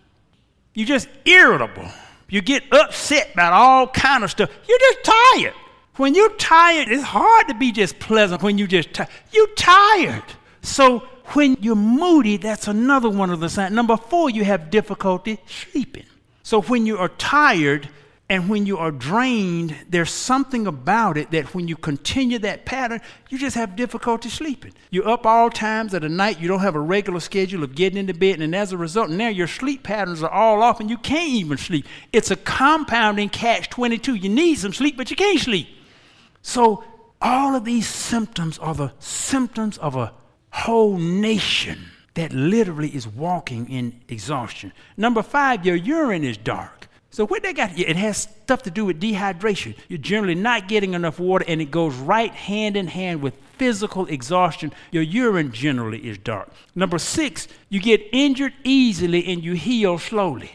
You're 0.75 0.89
just 0.89 1.07
irritable. 1.25 1.91
You 2.29 2.41
get 2.41 2.65
upset 2.73 3.35
about 3.35 3.53
all 3.53 3.87
kind 3.87 4.25
of 4.25 4.33
stuff. 4.33 4.51
You're 4.67 4.81
just 4.81 5.05
tired. 5.05 5.55
When 5.99 6.15
you're 6.15 6.35
tired, 6.37 6.89
it's 6.89 7.03
hard 7.03 7.49
to 7.49 7.55
be 7.55 7.73
just 7.73 7.99
pleasant 7.99 8.41
when 8.41 8.57
you're 8.57 8.69
just 8.69 8.95
tired. 8.95 9.11
You're 9.33 9.53
tired. 9.57 10.23
So 10.63 11.01
when 11.35 11.57
you're 11.61 11.75
moody, 11.75 12.37
that's 12.37 12.69
another 12.69 13.11
one 13.11 13.31
of 13.31 13.41
the 13.41 13.49
signs. 13.49 13.75
Number 13.75 13.97
four, 13.97 14.31
you 14.31 14.45
have 14.45 14.71
difficulty 14.71 15.41
sleeping. 15.47 16.05
So 16.45 16.63
when 16.63 16.87
you 16.87 16.99
are 16.99 17.09
tired 17.09 17.89
and 18.29 18.49
when 18.49 18.65
you 18.65 18.79
are 18.79 18.93
drained, 18.93 19.75
there's 19.89 20.13
something 20.13 20.69
about 20.69 21.19
it 21.19 21.33
that 21.33 21.53
when 21.53 21.67
you 21.67 21.75
continue 21.75 22.39
that 22.39 22.65
pattern, 22.65 23.01
you 23.29 23.37
just 23.37 23.57
have 23.57 23.75
difficulty 23.75 24.29
sleeping. 24.29 24.75
You're 24.91 25.09
up 25.09 25.27
all 25.27 25.51
times 25.51 25.95
of 25.95 26.03
the 26.03 26.09
night, 26.09 26.39
you 26.39 26.47
don't 26.47 26.61
have 26.61 26.77
a 26.77 26.81
regular 26.81 27.19
schedule 27.19 27.65
of 27.65 27.75
getting 27.75 27.99
into 27.99 28.15
bed, 28.15 28.41
and 28.41 28.55
as 28.55 28.71
a 28.71 28.77
result, 28.77 29.11
now 29.11 29.29
your 29.29 29.49
sleep 29.49 29.83
patterns 29.83 30.23
are 30.23 30.31
all 30.31 30.63
off 30.63 30.79
and 30.79 30.89
you 30.89 30.99
can't 30.99 31.31
even 31.31 31.59
sleep. 31.59 31.87
It's 32.13 32.31
a 32.31 32.37
compounding 32.37 33.31
catch 33.31 33.69
22. 33.69 34.15
You 34.15 34.29
need 34.29 34.57
some 34.57 34.73
sleep, 34.73 34.97
but 34.97 35.11
you 35.11 35.17
can't 35.17 35.41
sleep. 35.41 35.69
So 36.43 36.85
all 37.21 37.55
of 37.55 37.65
these 37.65 37.89
symptoms 37.89 38.59
are 38.59 38.75
the 38.75 38.93
symptoms 38.99 39.79
of 39.79 39.97
a 39.97 40.13
whole 40.51 40.97
nation 40.97 41.91
that 42.15 42.33
literally 42.33 42.89
is 42.89 43.07
walking 43.07 43.71
in 43.71 44.01
exhaustion. 44.09 44.73
Number 44.97 45.23
five, 45.23 45.65
your 45.65 45.77
urine 45.77 46.25
is 46.25 46.37
dark. 46.37 46.89
So 47.11 47.27
what 47.27 47.43
they 47.43 47.53
got? 47.53 47.79
It 47.79 47.97
has 47.97 48.19
stuff 48.19 48.63
to 48.65 48.71
do 48.71 48.85
with 48.85 49.01
dehydration. 49.01 49.77
You're 49.89 49.99
generally 49.99 50.35
not 50.35 50.69
getting 50.69 50.95
enough 50.95 51.19
water, 51.19 51.45
and 51.49 51.61
it 51.61 51.71
goes 51.71 51.95
right 51.97 52.33
hand 52.33 52.77
in 52.77 52.87
hand 52.87 53.23
with 53.23 53.35
physical 53.57 54.07
exhaustion. 54.07 54.73
Your 54.91 55.03
urine 55.03 55.53
generally 55.53 56.09
is 56.09 56.19
dark. 56.19 56.51
Number 56.75 56.99
six, 56.99 57.49
you 57.69 57.81
get 57.81 58.03
injured 58.13 58.53
easily 58.63 59.27
and 59.27 59.43
you 59.43 59.55
heal 59.55 59.99
slowly. 59.99 60.53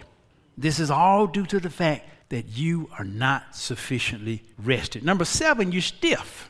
This 0.57 0.79
is 0.79 0.91
all 0.91 1.27
due 1.27 1.45
to 1.47 1.59
the 1.59 1.69
fact 1.69 2.07
that 2.29 2.47
you 2.47 2.89
are 2.97 3.05
not 3.05 3.55
sufficiently 3.55 4.43
rested. 4.57 5.03
Number 5.03 5.25
seven, 5.25 5.71
you're 5.71 5.81
stiff 5.81 6.49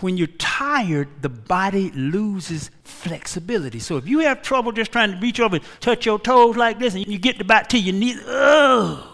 when 0.00 0.16
you're 0.16 0.28
tired, 0.38 1.08
the 1.22 1.28
body 1.28 1.90
loses 1.90 2.70
flexibility. 2.84 3.78
So 3.78 3.96
if 3.96 4.06
you 4.06 4.20
have 4.20 4.42
trouble 4.42 4.72
just 4.72 4.92
trying 4.92 5.12
to 5.12 5.18
reach 5.18 5.40
over 5.40 5.56
and 5.56 5.64
touch 5.80 6.06
your 6.06 6.18
toes 6.18 6.56
like 6.56 6.78
this 6.78 6.94
and 6.94 7.06
you 7.06 7.18
get 7.18 7.36
to 7.36 7.42
about 7.42 7.70
to 7.70 7.78
your 7.78 7.94
knees, 7.94 8.20
ugh, 8.26 9.04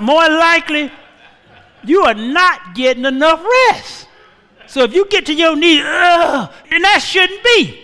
more 0.00 0.28
likely 0.28 0.90
you 1.84 2.02
are 2.02 2.14
not 2.14 2.74
getting 2.74 3.04
enough 3.04 3.44
rest. 3.70 4.08
So 4.66 4.84
if 4.84 4.94
you 4.94 5.06
get 5.08 5.26
to 5.26 5.34
your 5.34 5.54
knees, 5.54 5.82
ugh, 5.84 6.52
and 6.70 6.84
that 6.84 7.00
shouldn't 7.00 7.42
be. 7.44 7.81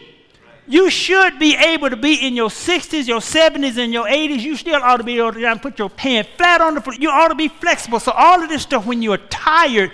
You 0.68 0.90
should 0.90 1.38
be 1.38 1.56
able 1.56 1.88
to 1.88 1.96
be 1.96 2.26
in 2.26 2.36
your 2.36 2.50
60s, 2.50 3.08
your 3.08 3.20
70s, 3.20 3.78
and 3.78 3.90
your 3.90 4.06
80s. 4.06 4.40
You 4.40 4.54
still 4.54 4.82
ought 4.82 4.98
to 4.98 5.04
be 5.04 5.18
able 5.18 5.32
to 5.32 5.56
put 5.56 5.78
your 5.78 5.90
hand 5.96 6.28
flat 6.36 6.60
on 6.60 6.74
the 6.74 6.82
floor. 6.82 6.94
You 6.94 7.08
ought 7.08 7.28
to 7.28 7.34
be 7.34 7.48
flexible. 7.48 7.98
So 8.00 8.12
all 8.12 8.42
of 8.42 8.50
this 8.50 8.62
stuff, 8.62 8.84
when 8.84 9.00
you 9.00 9.12
are 9.12 9.18
tired, 9.30 9.92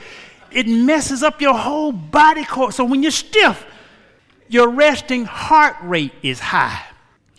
it 0.51 0.67
messes 0.67 1.23
up 1.23 1.41
your 1.41 1.55
whole 1.55 1.93
body 1.93 2.45
core. 2.45 2.73
So 2.73 2.85
when 2.85 3.03
you're 3.03 3.13
stiff, 3.13 3.65
your 4.49 4.69
resting 4.69 5.25
heart 5.25 5.77
rate 5.83 6.13
is 6.23 6.41
high. 6.41 6.83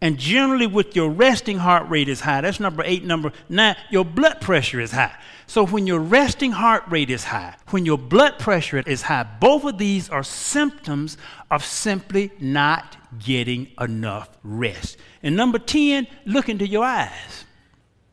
And 0.06 0.20
generally, 0.20 0.68
with 0.68 0.96
your 0.96 1.10
resting 1.10 1.58
heart 1.58 1.90
rate 1.90 2.08
is 2.08 2.22
high, 2.22 2.42
that's 2.42 2.60
number 2.60 2.84
eight. 2.86 3.04
Number 3.04 3.32
nine, 3.50 3.76
your 3.90 4.06
blood 4.06 4.40
pressure 4.40 4.80
is 4.80 4.92
high. 4.92 5.16
So 5.48 5.66
when 5.66 5.88
your 5.88 6.00
resting 6.00 6.52
heart 6.52 6.84
rate 6.88 7.10
is 7.10 7.24
high, 7.24 7.56
when 7.70 7.88
your 7.88 7.98
blood 7.98 8.38
pressure 8.38 8.84
is 8.86 9.02
high, 9.02 9.24
both 9.24 9.64
of 9.64 9.80
these 9.80 10.08
are 10.08 10.22
symptoms 10.22 11.18
of 11.50 11.66
simply 11.66 12.32
not 12.40 12.98
getting 13.18 13.72
enough 13.82 14.30
rest. 14.44 14.98
And 15.24 15.36
number 15.36 15.58
10, 15.58 16.06
look 16.28 16.50
into 16.50 16.68
your 16.68 16.86
eyes. 16.86 17.46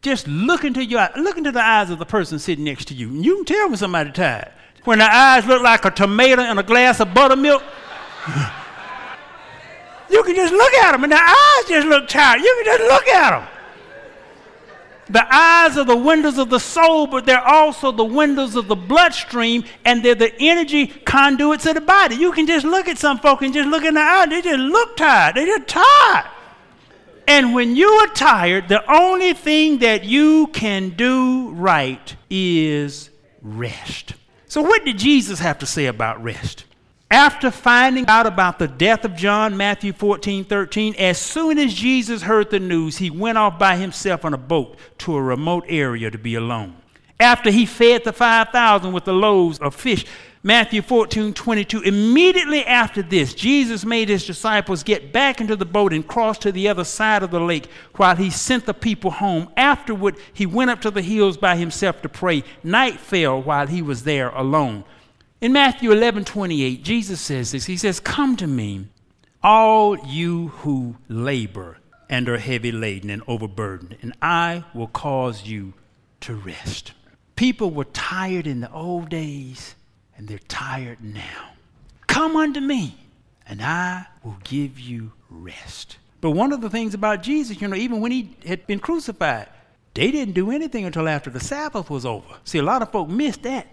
Just 0.00 0.26
look 0.26 0.64
into 0.64 0.82
your 0.82 1.00
eyes. 1.00 1.12
Look 1.18 1.36
into 1.36 1.52
the 1.52 1.60
eyes 1.60 1.90
of 1.90 1.98
the 1.98 2.06
person 2.06 2.38
sitting 2.38 2.64
next 2.64 2.86
to 2.86 2.94
you. 2.94 3.08
And 3.08 3.22
you 3.22 3.36
can 3.36 3.44
tell 3.44 3.68
when 3.68 3.76
somebody's 3.76 4.14
tired 4.14 4.50
when 4.84 4.98
the 4.98 5.04
eyes 5.04 5.44
look 5.46 5.62
like 5.62 5.84
a 5.84 5.90
tomato 5.90 6.40
in 6.42 6.56
a 6.56 6.62
glass 6.62 7.00
of 7.00 7.12
buttermilk. 7.12 7.62
you 10.12 10.22
can 10.22 10.34
just 10.34 10.52
look 10.52 10.72
at 10.74 10.92
them, 10.92 11.04
and 11.04 11.12
the 11.12 11.20
eyes 11.20 11.68
just 11.68 11.86
look 11.86 12.08
tired. 12.08 12.40
You 12.40 12.62
can 12.62 12.78
just 12.78 12.90
look 12.90 13.08
at 13.08 13.30
them. 13.30 13.48
The 15.08 15.34
eyes 15.34 15.76
are 15.76 15.84
the 15.84 15.96
windows 15.96 16.38
of 16.38 16.48
the 16.48 16.60
soul, 16.60 17.06
but 17.06 17.26
they're 17.26 17.46
also 17.46 17.92
the 17.92 18.04
windows 18.04 18.56
of 18.56 18.68
the 18.68 18.76
bloodstream, 18.76 19.64
and 19.84 20.02
they're 20.02 20.14
the 20.14 20.32
energy 20.40 20.86
conduits 20.86 21.66
of 21.66 21.74
the 21.74 21.80
body. 21.80 22.16
You 22.16 22.32
can 22.32 22.46
just 22.46 22.64
look 22.64 22.88
at 22.88 22.98
some 22.98 23.18
folk 23.18 23.42
and 23.42 23.52
just 23.52 23.68
look 23.68 23.84
in 23.84 23.94
the 23.94 24.00
eye, 24.00 24.26
they 24.26 24.40
just 24.40 24.58
look 24.58 24.96
tired. 24.96 25.34
They're 25.34 25.46
just 25.46 25.68
tired. 25.68 26.30
And 27.26 27.54
when 27.54 27.76
you 27.76 27.88
are 27.88 28.08
tired, 28.08 28.68
the 28.68 28.90
only 28.90 29.32
thing 29.32 29.78
that 29.78 30.04
you 30.04 30.48
can 30.48 30.90
do 30.90 31.50
right 31.50 32.16
is 32.30 33.10
rest. 33.42 34.14
So, 34.46 34.62
what 34.62 34.84
did 34.84 34.98
Jesus 34.98 35.38
have 35.38 35.58
to 35.60 35.66
say 35.66 35.86
about 35.86 36.22
rest? 36.22 36.64
After 37.12 37.50
finding 37.50 38.06
out 38.08 38.24
about 38.24 38.58
the 38.58 38.66
death 38.66 39.04
of 39.04 39.14
John, 39.14 39.54
Matthew 39.54 39.92
14, 39.92 40.46
13, 40.46 40.94
as 40.94 41.18
soon 41.18 41.58
as 41.58 41.74
Jesus 41.74 42.22
heard 42.22 42.48
the 42.48 42.58
news, 42.58 42.96
he 42.96 43.10
went 43.10 43.36
off 43.36 43.58
by 43.58 43.76
himself 43.76 44.24
on 44.24 44.32
a 44.32 44.38
boat 44.38 44.78
to 45.00 45.14
a 45.14 45.22
remote 45.22 45.66
area 45.68 46.10
to 46.10 46.16
be 46.16 46.36
alone. 46.36 46.74
After 47.20 47.50
he 47.50 47.66
fed 47.66 48.04
the 48.04 48.14
5,000 48.14 48.94
with 48.94 49.04
the 49.04 49.12
loaves 49.12 49.58
of 49.58 49.74
fish, 49.74 50.06
Matthew 50.42 50.80
14, 50.80 51.34
22. 51.34 51.82
Immediately 51.82 52.64
after 52.64 53.02
this, 53.02 53.34
Jesus 53.34 53.84
made 53.84 54.08
his 54.08 54.24
disciples 54.24 54.82
get 54.82 55.12
back 55.12 55.38
into 55.38 55.54
the 55.54 55.66
boat 55.66 55.92
and 55.92 56.08
cross 56.08 56.38
to 56.38 56.50
the 56.50 56.66
other 56.66 56.82
side 56.82 57.22
of 57.22 57.30
the 57.30 57.40
lake 57.40 57.68
while 57.96 58.16
he 58.16 58.30
sent 58.30 58.64
the 58.64 58.72
people 58.72 59.10
home. 59.10 59.50
Afterward, 59.58 60.16
he 60.32 60.46
went 60.46 60.70
up 60.70 60.80
to 60.80 60.90
the 60.90 61.02
hills 61.02 61.36
by 61.36 61.56
himself 61.56 62.00
to 62.00 62.08
pray. 62.08 62.42
Night 62.64 62.98
fell 62.98 63.42
while 63.42 63.66
he 63.66 63.82
was 63.82 64.04
there 64.04 64.30
alone. 64.30 64.84
In 65.42 65.52
Matthew 65.52 65.90
11, 65.90 66.24
28, 66.24 66.84
Jesus 66.84 67.20
says 67.20 67.50
this 67.50 67.66
He 67.66 67.76
says, 67.76 67.98
Come 67.98 68.36
to 68.36 68.46
me, 68.46 68.86
all 69.42 69.98
you 69.98 70.48
who 70.48 70.94
labor 71.08 71.78
and 72.08 72.28
are 72.28 72.38
heavy 72.38 72.70
laden 72.70 73.10
and 73.10 73.24
overburdened, 73.26 73.96
and 74.02 74.14
I 74.22 74.62
will 74.72 74.86
cause 74.86 75.44
you 75.44 75.74
to 76.20 76.36
rest. 76.36 76.92
People 77.34 77.72
were 77.72 77.86
tired 77.86 78.46
in 78.46 78.60
the 78.60 78.70
old 78.70 79.08
days 79.08 79.74
and 80.16 80.28
they're 80.28 80.38
tired 80.38 81.02
now. 81.02 81.54
Come 82.06 82.36
unto 82.36 82.60
me, 82.60 82.94
and 83.44 83.60
I 83.62 84.06
will 84.22 84.36
give 84.44 84.78
you 84.78 85.10
rest. 85.28 85.96
But 86.20 86.30
one 86.30 86.52
of 86.52 86.60
the 86.60 86.70
things 86.70 86.94
about 86.94 87.24
Jesus, 87.24 87.60
you 87.60 87.66
know, 87.66 87.74
even 87.74 88.00
when 88.00 88.12
he 88.12 88.36
had 88.46 88.64
been 88.68 88.78
crucified, 88.78 89.48
they 89.94 90.12
didn't 90.12 90.34
do 90.34 90.52
anything 90.52 90.84
until 90.84 91.08
after 91.08 91.30
the 91.30 91.40
Sabbath 91.40 91.90
was 91.90 92.06
over. 92.06 92.28
See, 92.44 92.58
a 92.58 92.62
lot 92.62 92.82
of 92.82 92.92
folk 92.92 93.08
missed 93.08 93.42
that. 93.42 93.66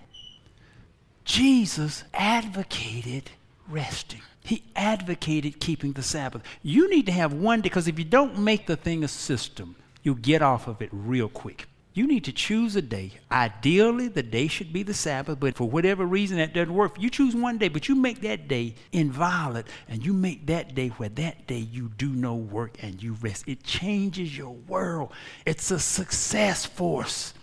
Jesus 1.25 2.03
advocated 2.13 3.31
resting. 3.67 4.21
He 4.43 4.63
advocated 4.75 5.59
keeping 5.59 5.93
the 5.93 6.01
Sabbath. 6.01 6.41
You 6.63 6.89
need 6.89 7.05
to 7.05 7.11
have 7.11 7.33
one 7.33 7.59
day, 7.61 7.69
because 7.69 7.87
if 7.87 7.99
you 7.99 8.05
don't 8.05 8.39
make 8.39 8.65
the 8.65 8.75
thing 8.75 9.03
a 9.03 9.07
system, 9.07 9.75
you'll 10.01 10.15
get 10.15 10.41
off 10.41 10.67
of 10.67 10.81
it 10.81 10.89
real 10.91 11.29
quick. 11.29 11.67
You 11.93 12.07
need 12.07 12.23
to 12.25 12.31
choose 12.31 12.75
a 12.75 12.81
day. 12.81 13.11
Ideally, 13.31 14.07
the 14.07 14.23
day 14.23 14.47
should 14.47 14.71
be 14.71 14.83
the 14.83 14.93
Sabbath, 14.93 15.39
but 15.39 15.55
for 15.55 15.69
whatever 15.69 16.05
reason 16.05 16.37
that 16.37 16.53
doesn't 16.53 16.73
work, 16.73 16.99
you 16.99 17.09
choose 17.09 17.35
one 17.35 17.57
day, 17.57 17.67
but 17.67 17.87
you 17.87 17.95
make 17.95 18.21
that 18.21 18.47
day 18.47 18.75
inviolate, 18.91 19.65
and 19.87 20.05
you 20.05 20.13
make 20.13 20.45
that 20.47 20.73
day 20.75 20.89
where 20.89 21.09
that 21.09 21.45
day 21.45 21.57
you 21.57 21.91
do 21.97 22.09
no 22.09 22.35
work 22.35 22.81
and 22.81 23.03
you 23.03 23.17
rest. 23.21 23.43
It 23.47 23.63
changes 23.63 24.37
your 24.37 24.55
world. 24.67 25.11
It's 25.45 25.71
a 25.71 25.79
success 25.79 26.65
force, 26.65 27.33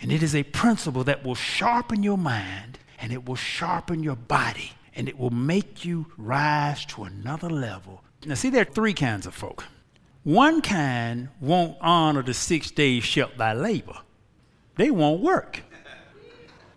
and 0.00 0.12
it 0.12 0.22
is 0.22 0.34
a 0.34 0.42
principle 0.42 1.04
that 1.04 1.24
will 1.24 1.36
sharpen 1.36 2.02
your 2.02 2.18
mind 2.18 2.78
and 3.02 3.12
it 3.12 3.26
will 3.26 3.36
sharpen 3.36 4.02
your 4.02 4.16
body 4.16 4.72
and 4.94 5.08
it 5.08 5.18
will 5.18 5.30
make 5.30 5.84
you 5.84 6.06
rise 6.16 6.86
to 6.86 7.02
another 7.02 7.50
level. 7.50 8.02
Now, 8.24 8.34
see, 8.34 8.48
there 8.48 8.62
are 8.62 8.64
three 8.64 8.94
kinds 8.94 9.26
of 9.26 9.34
folk. 9.34 9.64
One 10.22 10.62
kind 10.62 11.28
won't 11.40 11.76
honor 11.80 12.22
the 12.22 12.32
six 12.32 12.70
days 12.70 13.02
shalt 13.02 13.36
by 13.36 13.54
labor. 13.54 13.98
They 14.76 14.92
won't 14.92 15.20
work. 15.20 15.62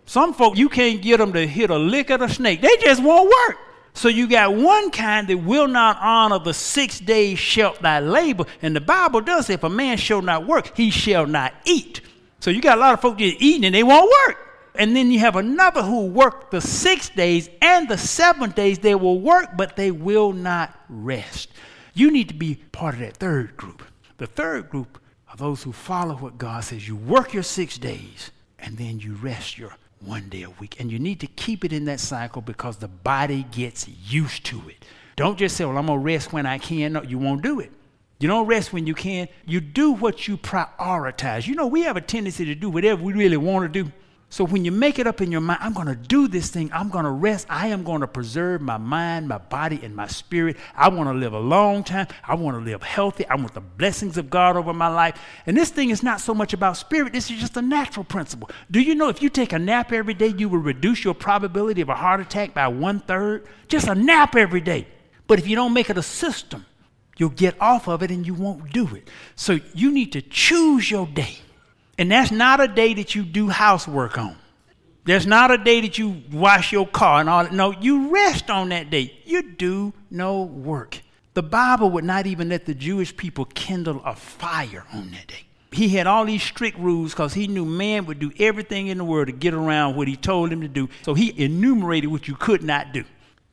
Some 0.04 0.34
folk, 0.34 0.56
you 0.56 0.68
can't 0.68 1.00
get 1.00 1.18
them 1.18 1.32
to 1.32 1.46
hit 1.46 1.70
a 1.70 1.78
lick 1.78 2.10
of 2.10 2.20
a 2.20 2.28
snake. 2.28 2.60
They 2.60 2.76
just 2.80 3.02
won't 3.02 3.32
work. 3.48 3.58
So 3.94 4.08
you 4.08 4.28
got 4.28 4.54
one 4.54 4.90
kind 4.90 5.28
that 5.28 5.38
will 5.38 5.68
not 5.68 5.96
honor 6.00 6.38
the 6.38 6.54
six 6.54 6.98
days 6.98 7.38
shalt 7.38 7.80
thy 7.82 8.00
labor. 8.00 8.46
And 8.62 8.74
the 8.74 8.80
Bible 8.80 9.20
does 9.20 9.46
say, 9.46 9.54
if 9.54 9.64
a 9.64 9.70
man 9.70 9.96
shall 9.96 10.22
not 10.22 10.46
work, 10.46 10.76
he 10.76 10.90
shall 10.90 11.26
not 11.26 11.54
eat. 11.64 12.00
So 12.40 12.50
you 12.50 12.60
got 12.60 12.78
a 12.78 12.80
lot 12.80 12.94
of 12.94 13.00
folk 13.00 13.18
just 13.18 13.40
eating 13.40 13.64
and 13.64 13.74
they 13.74 13.82
won't 13.84 14.12
work. 14.26 14.45
And 14.78 14.94
then 14.94 15.10
you 15.10 15.18
have 15.20 15.36
another 15.36 15.82
who 15.82 16.06
work 16.06 16.50
the 16.50 16.60
six 16.60 17.08
days 17.08 17.48
and 17.60 17.88
the 17.88 17.98
seven 17.98 18.50
days. 18.50 18.78
They 18.78 18.94
will 18.94 19.20
work, 19.20 19.56
but 19.56 19.76
they 19.76 19.90
will 19.90 20.32
not 20.32 20.78
rest. 20.88 21.50
You 21.94 22.10
need 22.10 22.28
to 22.28 22.34
be 22.34 22.56
part 22.72 22.94
of 22.94 23.00
that 23.00 23.16
third 23.16 23.56
group. 23.56 23.82
The 24.18 24.26
third 24.26 24.70
group 24.70 25.00
are 25.30 25.36
those 25.36 25.62
who 25.62 25.72
follow 25.72 26.14
what 26.16 26.38
God 26.38 26.64
says. 26.64 26.86
You 26.86 26.96
work 26.96 27.32
your 27.32 27.42
six 27.42 27.78
days 27.78 28.30
and 28.58 28.76
then 28.76 28.98
you 28.98 29.14
rest 29.14 29.58
your 29.58 29.76
one 30.00 30.28
day 30.28 30.42
a 30.42 30.50
week. 30.50 30.78
And 30.78 30.90
you 30.90 30.98
need 30.98 31.20
to 31.20 31.26
keep 31.26 31.64
it 31.64 31.72
in 31.72 31.86
that 31.86 32.00
cycle 32.00 32.42
because 32.42 32.76
the 32.76 32.88
body 32.88 33.46
gets 33.50 33.88
used 33.88 34.44
to 34.46 34.62
it. 34.68 34.84
Don't 35.16 35.38
just 35.38 35.56
say, 35.56 35.64
well, 35.64 35.78
I'm 35.78 35.86
going 35.86 35.98
to 35.98 36.04
rest 36.04 36.32
when 36.32 36.46
I 36.46 36.58
can. 36.58 36.92
No, 36.92 37.02
you 37.02 37.18
won't 37.18 37.42
do 37.42 37.60
it. 37.60 37.72
You 38.18 38.28
don't 38.28 38.46
rest 38.46 38.72
when 38.72 38.86
you 38.86 38.94
can. 38.94 39.28
You 39.44 39.60
do 39.60 39.92
what 39.92 40.26
you 40.26 40.36
prioritize. 40.38 41.46
You 41.46 41.54
know, 41.54 41.66
we 41.66 41.82
have 41.82 41.96
a 41.96 42.00
tendency 42.00 42.44
to 42.46 42.54
do 42.54 42.70
whatever 42.70 43.02
we 43.02 43.12
really 43.12 43.36
want 43.36 43.72
to 43.72 43.84
do. 43.84 43.92
So 44.28 44.44
when 44.44 44.64
you 44.64 44.72
make 44.72 44.98
it 44.98 45.06
up 45.06 45.20
in 45.20 45.30
your 45.30 45.40
mind, 45.40 45.60
I'm 45.62 45.72
going 45.72 45.86
to 45.86 45.94
do 45.94 46.26
this 46.26 46.50
thing, 46.50 46.70
I'm 46.72 46.88
going 46.88 47.04
to 47.04 47.10
rest, 47.10 47.46
I 47.48 47.68
am 47.68 47.84
going 47.84 48.00
to 48.00 48.08
preserve 48.08 48.60
my 48.60 48.76
mind, 48.76 49.28
my 49.28 49.38
body, 49.38 49.80
and 49.82 49.94
my 49.94 50.08
spirit. 50.08 50.56
I 50.74 50.88
want 50.88 51.08
to 51.08 51.14
live 51.14 51.32
a 51.32 51.38
long 51.38 51.84
time. 51.84 52.08
I 52.24 52.34
want 52.34 52.56
to 52.58 52.62
live 52.62 52.82
healthy. 52.82 53.24
I 53.28 53.36
want 53.36 53.54
the 53.54 53.60
blessings 53.60 54.18
of 54.18 54.28
God 54.28 54.56
over 54.56 54.72
my 54.72 54.88
life. 54.88 55.20
And 55.46 55.56
this 55.56 55.70
thing 55.70 55.90
is 55.90 56.02
not 56.02 56.20
so 56.20 56.34
much 56.34 56.52
about 56.52 56.76
spirit, 56.76 57.12
this 57.12 57.30
is 57.30 57.38
just 57.38 57.56
a 57.56 57.62
natural 57.62 58.04
principle. 58.04 58.50
Do 58.70 58.80
you 58.80 58.94
know 58.96 59.08
if 59.08 59.22
you 59.22 59.28
take 59.28 59.52
a 59.52 59.58
nap 59.58 59.92
every 59.92 60.14
day, 60.14 60.34
you 60.36 60.48
will 60.48 60.58
reduce 60.58 61.04
your 61.04 61.14
probability 61.14 61.80
of 61.80 61.88
a 61.88 61.94
heart 61.94 62.20
attack 62.20 62.52
by 62.52 62.66
one 62.66 63.00
third? 63.00 63.46
Just 63.68 63.86
a 63.86 63.94
nap 63.94 64.34
every 64.34 64.60
day. 64.60 64.88
But 65.28 65.38
if 65.38 65.46
you 65.46 65.54
don't 65.54 65.72
make 65.72 65.88
it 65.88 65.98
a 65.98 66.02
system, 66.02 66.66
you'll 67.16 67.30
get 67.30 67.60
off 67.60 67.88
of 67.88 68.02
it 68.02 68.10
and 68.10 68.26
you 68.26 68.34
won't 68.34 68.72
do 68.72 68.92
it. 68.96 69.08
So 69.36 69.60
you 69.72 69.92
need 69.92 70.12
to 70.12 70.20
choose 70.20 70.90
your 70.90 71.06
day. 71.06 71.38
And 71.98 72.10
that's 72.10 72.30
not 72.30 72.60
a 72.60 72.68
day 72.68 72.94
that 72.94 73.14
you 73.14 73.22
do 73.22 73.48
housework 73.48 74.18
on. 74.18 74.36
There's 75.04 75.26
not 75.26 75.50
a 75.52 75.58
day 75.58 75.80
that 75.82 75.98
you 75.98 76.22
wash 76.32 76.72
your 76.72 76.86
car 76.86 77.20
and 77.20 77.28
all 77.30 77.44
that. 77.44 77.52
No, 77.52 77.70
you 77.70 78.08
rest 78.12 78.50
on 78.50 78.70
that 78.70 78.90
day. 78.90 79.16
You 79.24 79.42
do 79.42 79.92
no 80.10 80.42
work. 80.42 81.00
The 81.34 81.42
Bible 81.42 81.90
would 81.90 82.04
not 82.04 82.26
even 82.26 82.48
let 82.48 82.66
the 82.66 82.74
Jewish 82.74 83.16
people 83.16 83.44
kindle 83.44 84.02
a 84.04 84.16
fire 84.16 84.84
on 84.92 85.10
that 85.12 85.28
day. 85.28 85.46
He 85.70 85.90
had 85.90 86.06
all 86.06 86.24
these 86.24 86.42
strict 86.42 86.78
rules 86.78 87.12
because 87.12 87.34
he 87.34 87.46
knew 87.46 87.64
man 87.64 88.06
would 88.06 88.18
do 88.18 88.32
everything 88.38 88.88
in 88.88 88.98
the 88.98 89.04
world 89.04 89.26
to 89.26 89.32
get 89.32 89.54
around 89.54 89.94
what 89.94 90.08
he 90.08 90.16
told 90.16 90.50
him 90.50 90.62
to 90.62 90.68
do. 90.68 90.88
So 91.02 91.14
he 91.14 91.32
enumerated 91.40 92.10
what 92.10 92.26
you 92.26 92.34
could 92.34 92.62
not 92.62 92.92
do. 92.92 93.04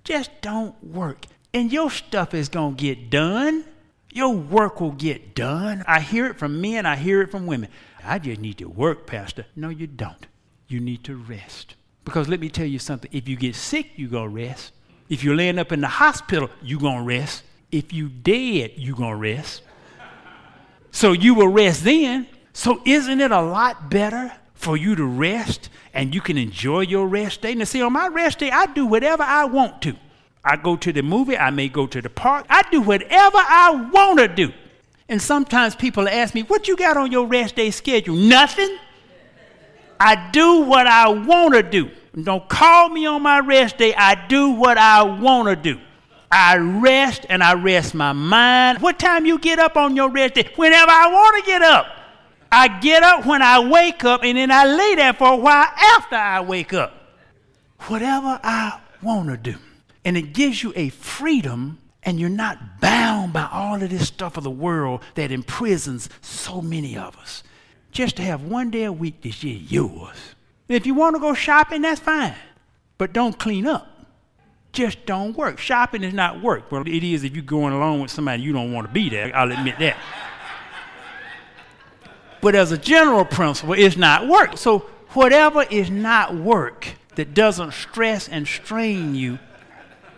Just 0.04 0.32
don't 0.42 0.82
work. 0.84 1.26
And 1.54 1.72
your 1.72 1.92
stuff 1.92 2.34
is 2.34 2.50
going 2.50 2.78
to 2.78 2.82
get 2.82 3.10
done. 3.10 3.66
Your 4.12 4.34
work 4.34 4.80
will 4.80 4.92
get 4.92 5.36
done. 5.36 5.84
I 5.88 6.00
hear 6.00 6.28
it 6.28 6.38
from 6.38 6.62
men, 6.62 6.86
I 6.86 6.96
hear 6.96 7.22
it 7.22 7.32
from 7.32 7.48
women. 7.48 7.70
I 8.06 8.20
just 8.20 8.40
need 8.42 8.58
to 8.60 8.66
work, 8.66 9.06
Pastor. 9.06 9.46
No, 9.56 9.70
you 9.70 9.88
don't. 9.88 10.28
You 10.68 10.80
need 10.80 11.04
to 11.06 11.16
rest. 11.16 11.76
Because 12.06 12.28
let 12.28 12.40
me 12.40 12.50
tell 12.50 12.66
you 12.66 12.80
something. 12.80 13.10
If 13.14 13.28
you 13.28 13.36
get 13.36 13.56
sick, 13.56 13.92
you're 13.96 14.10
going 14.10 14.30
to 14.30 14.36
rest. 14.36 14.74
If 15.10 15.24
you're 15.24 15.36
laying 15.36 15.60
up 15.60 15.72
in 15.72 15.82
the 15.82 15.88
hospital, 15.88 16.50
you're 16.62 16.80
going 16.80 17.00
to 17.00 17.04
rest. 17.04 17.44
If 17.72 17.94
you 17.94 18.10
dead, 18.10 18.74
you're 18.76 18.96
going 18.96 19.12
to 19.12 19.16
rest. 19.16 19.62
So 20.92 21.12
you 21.12 21.34
will 21.34 21.48
rest 21.48 21.84
then. 21.84 22.28
So 22.54 22.82
isn't 22.86 23.20
it 23.20 23.32
a 23.32 23.42
lot 23.42 23.90
better 23.90 24.32
for 24.54 24.78
you 24.78 24.96
to 24.96 25.06
rest 25.06 25.70
and 25.94 26.14
you 26.14 26.22
can 26.22 26.38
enjoy 26.38 26.82
your 26.82 27.08
rest 27.08 27.42
day? 27.42 27.56
Now, 27.56 27.66
see, 27.66 27.82
on 27.82 27.94
my 27.94 28.08
rest 28.08 28.40
day, 28.40 28.52
I 28.52 28.68
do 28.68 28.86
whatever 28.86 29.24
I 29.24 29.46
want 29.46 29.82
to. 29.84 29.96
I 30.46 30.58
go 30.58 30.76
to 30.76 30.92
the 30.92 31.02
movie, 31.02 31.38
I 31.38 31.52
may 31.52 31.70
go 31.70 31.88
to 31.88 32.02
the 32.02 32.10
park, 32.10 32.46
I 32.50 32.64
do 32.70 32.82
whatever 32.82 33.38
I 33.38 33.90
want 33.94 34.20
to 34.20 34.28
do. 34.28 34.52
And 35.10 35.22
sometimes 35.22 35.76
people 35.76 36.08
ask 36.08 36.34
me, 36.34 36.44
What 36.44 36.68
you 36.68 36.76
got 36.76 36.98
on 36.98 37.12
your 37.12 37.28
rest 37.28 37.56
day 37.56 37.72
schedule? 37.72 38.16
Nothing. 38.16 38.78
I 40.00 40.30
do 40.32 40.62
what 40.62 40.88
I 40.88 41.10
want 41.10 41.54
to 41.54 41.64
do. 41.64 41.92
Don't 42.22 42.48
call 42.48 42.90
me 42.90 43.06
on 43.06 43.22
my 43.22 43.40
rest 43.40 43.78
day. 43.78 43.94
I 43.96 44.28
do 44.28 44.52
what 44.52 44.78
I 44.78 45.04
want 45.04 45.48
to 45.48 45.56
do. 45.56 45.80
I 46.32 46.58
rest 46.58 47.26
and 47.30 47.44
I 47.44 47.54
rest 47.54 47.94
my 47.94 48.12
mind. 48.12 48.82
What 48.82 49.00
time 49.00 49.26
you 49.26 49.40
get 49.40 49.60
up 49.60 49.78
on 49.78 49.96
your 49.96 50.10
rest 50.10 50.36
day? 50.36 50.50
Whenever 50.56 50.92
I 50.92 51.08
want 51.08 51.44
to 51.44 51.52
get 51.52 51.62
up. 51.62 51.88
I 52.52 52.68
get 52.80 53.02
up 53.02 53.26
when 53.26 53.42
I 53.42 53.68
wake 53.68 54.04
up 54.04 54.24
and 54.24 54.38
then 54.38 54.52
I 54.52 54.66
lay 54.66 54.96
there 54.96 55.14
for 55.14 55.34
a 55.34 55.36
while 55.36 55.66
after 55.66 56.16
I 56.16 56.42
wake 56.42 56.72
up. 56.72 56.94
Whatever 57.88 58.40
I 58.44 58.80
want 59.02 59.30
to 59.30 59.38
do. 59.38 59.58
And 60.06 60.16
it 60.16 60.34
gives 60.34 60.62
you 60.62 60.72
a 60.76 60.90
freedom 60.90 61.80
and 62.06 62.20
you're 62.20 62.30
not 62.30 62.82
bound 62.82 63.34
by 63.34 63.48
all 63.52 63.82
of 63.82 63.90
this 63.90 64.08
stuff 64.08 64.38
of 64.38 64.44
the 64.44 64.52
world 64.52 65.02
that 65.16 65.32
imprisons 65.32 66.10
so 66.22 66.62
many 66.62 66.98
of 66.98 67.18
us. 67.18 67.44
Just 67.92 68.18
to 68.18 68.24
have 68.24 68.44
one 68.44 68.72
day 68.72 68.84
a 68.84 68.92
week 68.92 69.22
this 69.22 69.44
year 69.44 69.58
yours. 69.58 70.18
If 70.68 70.86
you 70.86 70.94
want 70.94 71.16
to 71.16 71.20
go 71.20 71.34
shopping, 71.34 71.82
that's 71.82 72.02
fine. 72.02 72.36
But 72.98 73.14
don't 73.14 73.38
clean 73.38 73.66
up. 73.68 73.88
Just 74.72 75.06
don't 75.06 75.38
work. 75.38 75.60
Shopping 75.60 76.04
is 76.04 76.14
not 76.14 76.42
work. 76.42 76.72
Well, 76.72 76.88
it 76.88 77.04
is 77.04 77.24
if 77.24 77.36
you're 77.36 77.44
going 77.44 77.74
along 77.74 78.02
with 78.02 78.10
somebody 78.10 78.42
you 78.42 78.54
don't 78.54 78.74
want 78.74 78.88
to 78.88 78.94
be 78.94 79.10
there. 79.10 79.36
I'll 79.36 79.52
admit 79.52 79.78
that. 79.80 79.98
but 82.42 82.56
as 82.56 82.72
a 82.72 82.78
general 82.78 83.24
principle, 83.24 83.74
it's 83.74 83.98
not 83.98 84.28
work. 84.28 84.58
So 84.58 84.80
whatever 85.10 85.64
is 85.64 85.92
not 85.92 86.36
work 86.36 86.88
that 87.16 87.36
doesn't 87.36 87.74
stress 87.74 88.28
and 88.28 88.48
strain 88.48 89.14
you 89.14 89.38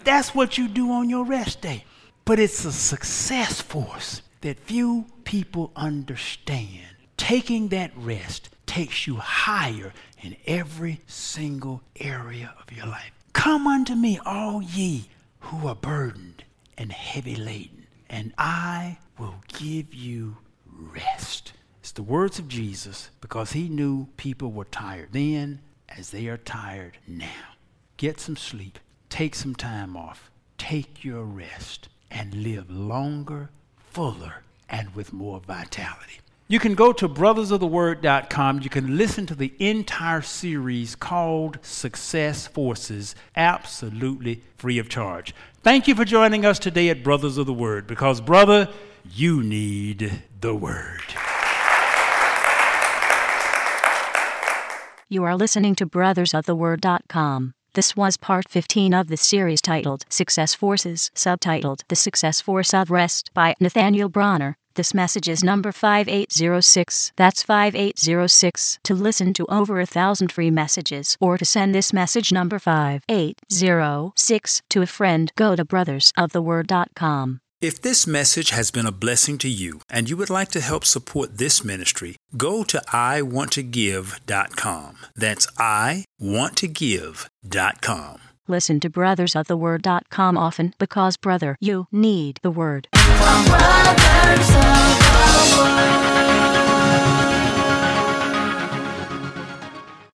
that's 0.06 0.34
what 0.34 0.58
you 0.58 0.68
do 0.68 0.92
on 0.92 1.10
your 1.10 1.26
rest 1.26 1.62
day. 1.62 1.84
But 2.24 2.40
it's 2.40 2.64
a 2.66 2.72
success 2.72 3.62
force 3.62 4.22
that 4.42 4.60
few 4.60 5.06
people 5.24 5.72
understand. 5.76 6.88
Taking 7.18 7.70
that 7.70 7.92
rest 7.96 8.50
takes 8.66 9.06
you 9.08 9.16
higher 9.16 9.94
in 10.22 10.36
every 10.48 11.02
single 11.08 11.82
area 12.00 12.54
of 12.62 12.76
your 12.76 12.88
life. 12.88 13.12
Come 13.34 13.68
unto 13.68 13.96
me, 13.96 14.20
all 14.26 14.62
ye 14.62 15.10
who 15.40 15.68
are 15.68 15.76
burdened 15.76 16.44
and 16.78 16.92
heavy 16.92 17.36
laden, 17.36 17.88
and 18.10 18.34
I 18.38 18.98
will 19.20 19.36
give 19.48 19.94
you 19.94 20.38
rest. 20.68 21.54
It's 21.80 21.92
the 21.92 22.04
words 22.04 22.40
of 22.40 22.48
Jesus 22.48 23.12
because 23.22 23.52
he 23.52 23.70
knew 23.70 24.08
people 24.18 24.52
were 24.52 24.66
tired 24.66 25.10
then 25.12 25.62
as 25.88 26.10
they 26.10 26.28
are 26.28 26.38
tired 26.38 26.98
now. 27.08 27.54
get 27.98 28.20
some 28.20 28.36
sleep, 28.36 28.80
take 29.10 29.36
some 29.36 29.56
time 29.56 29.96
off, 29.96 30.30
take 30.58 31.04
your 31.04 31.24
rest, 31.24 31.90
and 32.12 32.34
live 32.34 32.70
longer, 32.70 33.50
fuller, 33.78 34.44
and 34.70 34.96
with 34.96 35.14
more 35.14 35.40
vitality. 35.40 36.20
You 36.48 36.60
can 36.60 36.76
go 36.76 36.94
to 36.94 37.10
brothersoftheword.com. 37.10 38.62
You 38.62 38.70
can 38.70 38.98
listen 38.98 39.26
to 39.26 39.34
the 39.34 39.52
entire 39.58 40.22
series 40.22 40.96
called 40.96 41.58
Success 41.64 42.46
Forces 42.46 43.16
absolutely 43.36 44.44
free 44.56 44.78
of 44.78 44.88
charge. 44.88 45.34
Thank 45.64 45.88
you 45.88 45.96
for 45.96 46.06
joining 46.06 46.46
us 46.46 46.60
today 46.60 46.90
at 46.90 47.04
Brothers 47.04 47.40
of 47.40 47.48
the 47.48 47.54
Word 47.54 47.88
because, 47.88 48.22
brother, 48.22 48.70
you 49.12 49.42
need 49.42 50.22
the 50.40 50.54
Word. 50.54 51.02
You 55.10 55.24
are 55.24 55.36
listening 55.36 55.74
to 55.76 55.88
brothersoftheword.com. 55.88 57.55
This 57.76 57.94
was 57.94 58.16
part 58.16 58.48
15 58.48 58.94
of 58.94 59.10
the 59.10 59.18
series 59.18 59.62
titled 59.62 60.06
Success 60.08 60.56
Forces, 60.56 61.12
subtitled 61.14 61.82
The 61.90 61.98
Success 61.98 62.40
Force 62.40 62.74
of 62.74 62.90
Rest 62.90 63.32
by 63.34 63.54
Nathaniel 63.60 64.08
Bronner. 64.08 64.56
This 64.76 64.94
message 64.94 65.28
is 65.28 65.44
number 65.44 65.74
5806. 65.74 67.12
That's 67.18 67.44
5806. 67.44 68.80
To 68.84 68.94
listen 68.94 69.34
to 69.34 69.46
over 69.48 69.82
a 69.82 69.86
thousand 69.86 70.32
free 70.32 70.52
messages 70.52 71.18
or 71.20 71.38
to 71.38 71.44
send 71.44 71.76
this 71.76 71.92
message 71.92 72.32
number 72.32 72.60
5806 72.60 74.62
to 74.70 74.82
a 74.82 74.86
friend, 74.86 75.34
go 75.36 75.58
to 75.58 75.66
brothersoftheword.com. 75.66 77.42
If 77.62 77.82
this 77.82 78.06
message 78.06 78.50
has 78.50 78.70
been 78.70 78.86
a 78.86 78.92
blessing 78.92 79.38
to 79.40 79.48
you 79.48 79.80
and 79.90 80.10
you 80.10 80.18
would 80.18 80.30
like 80.30 80.52
to 80.52 80.60
help 80.60 80.84
support 80.84 81.38
this 81.38 81.64
ministry, 81.64 82.18
go 82.36 82.66
to 82.66 82.82
iwanttogive.com. 82.90 84.98
That's 85.16 85.48
iwanttogive.com. 85.48 88.18
Listen 88.48 88.80
to 88.82 88.92
brothersoftheword.com 88.92 90.38
often 90.38 90.76
because, 90.78 91.18
brother, 91.18 91.56
you 91.60 91.88
need 91.92 92.38
the 92.44 92.52
word. 92.52 92.88
Brothers 92.92 94.50
of 94.50 95.05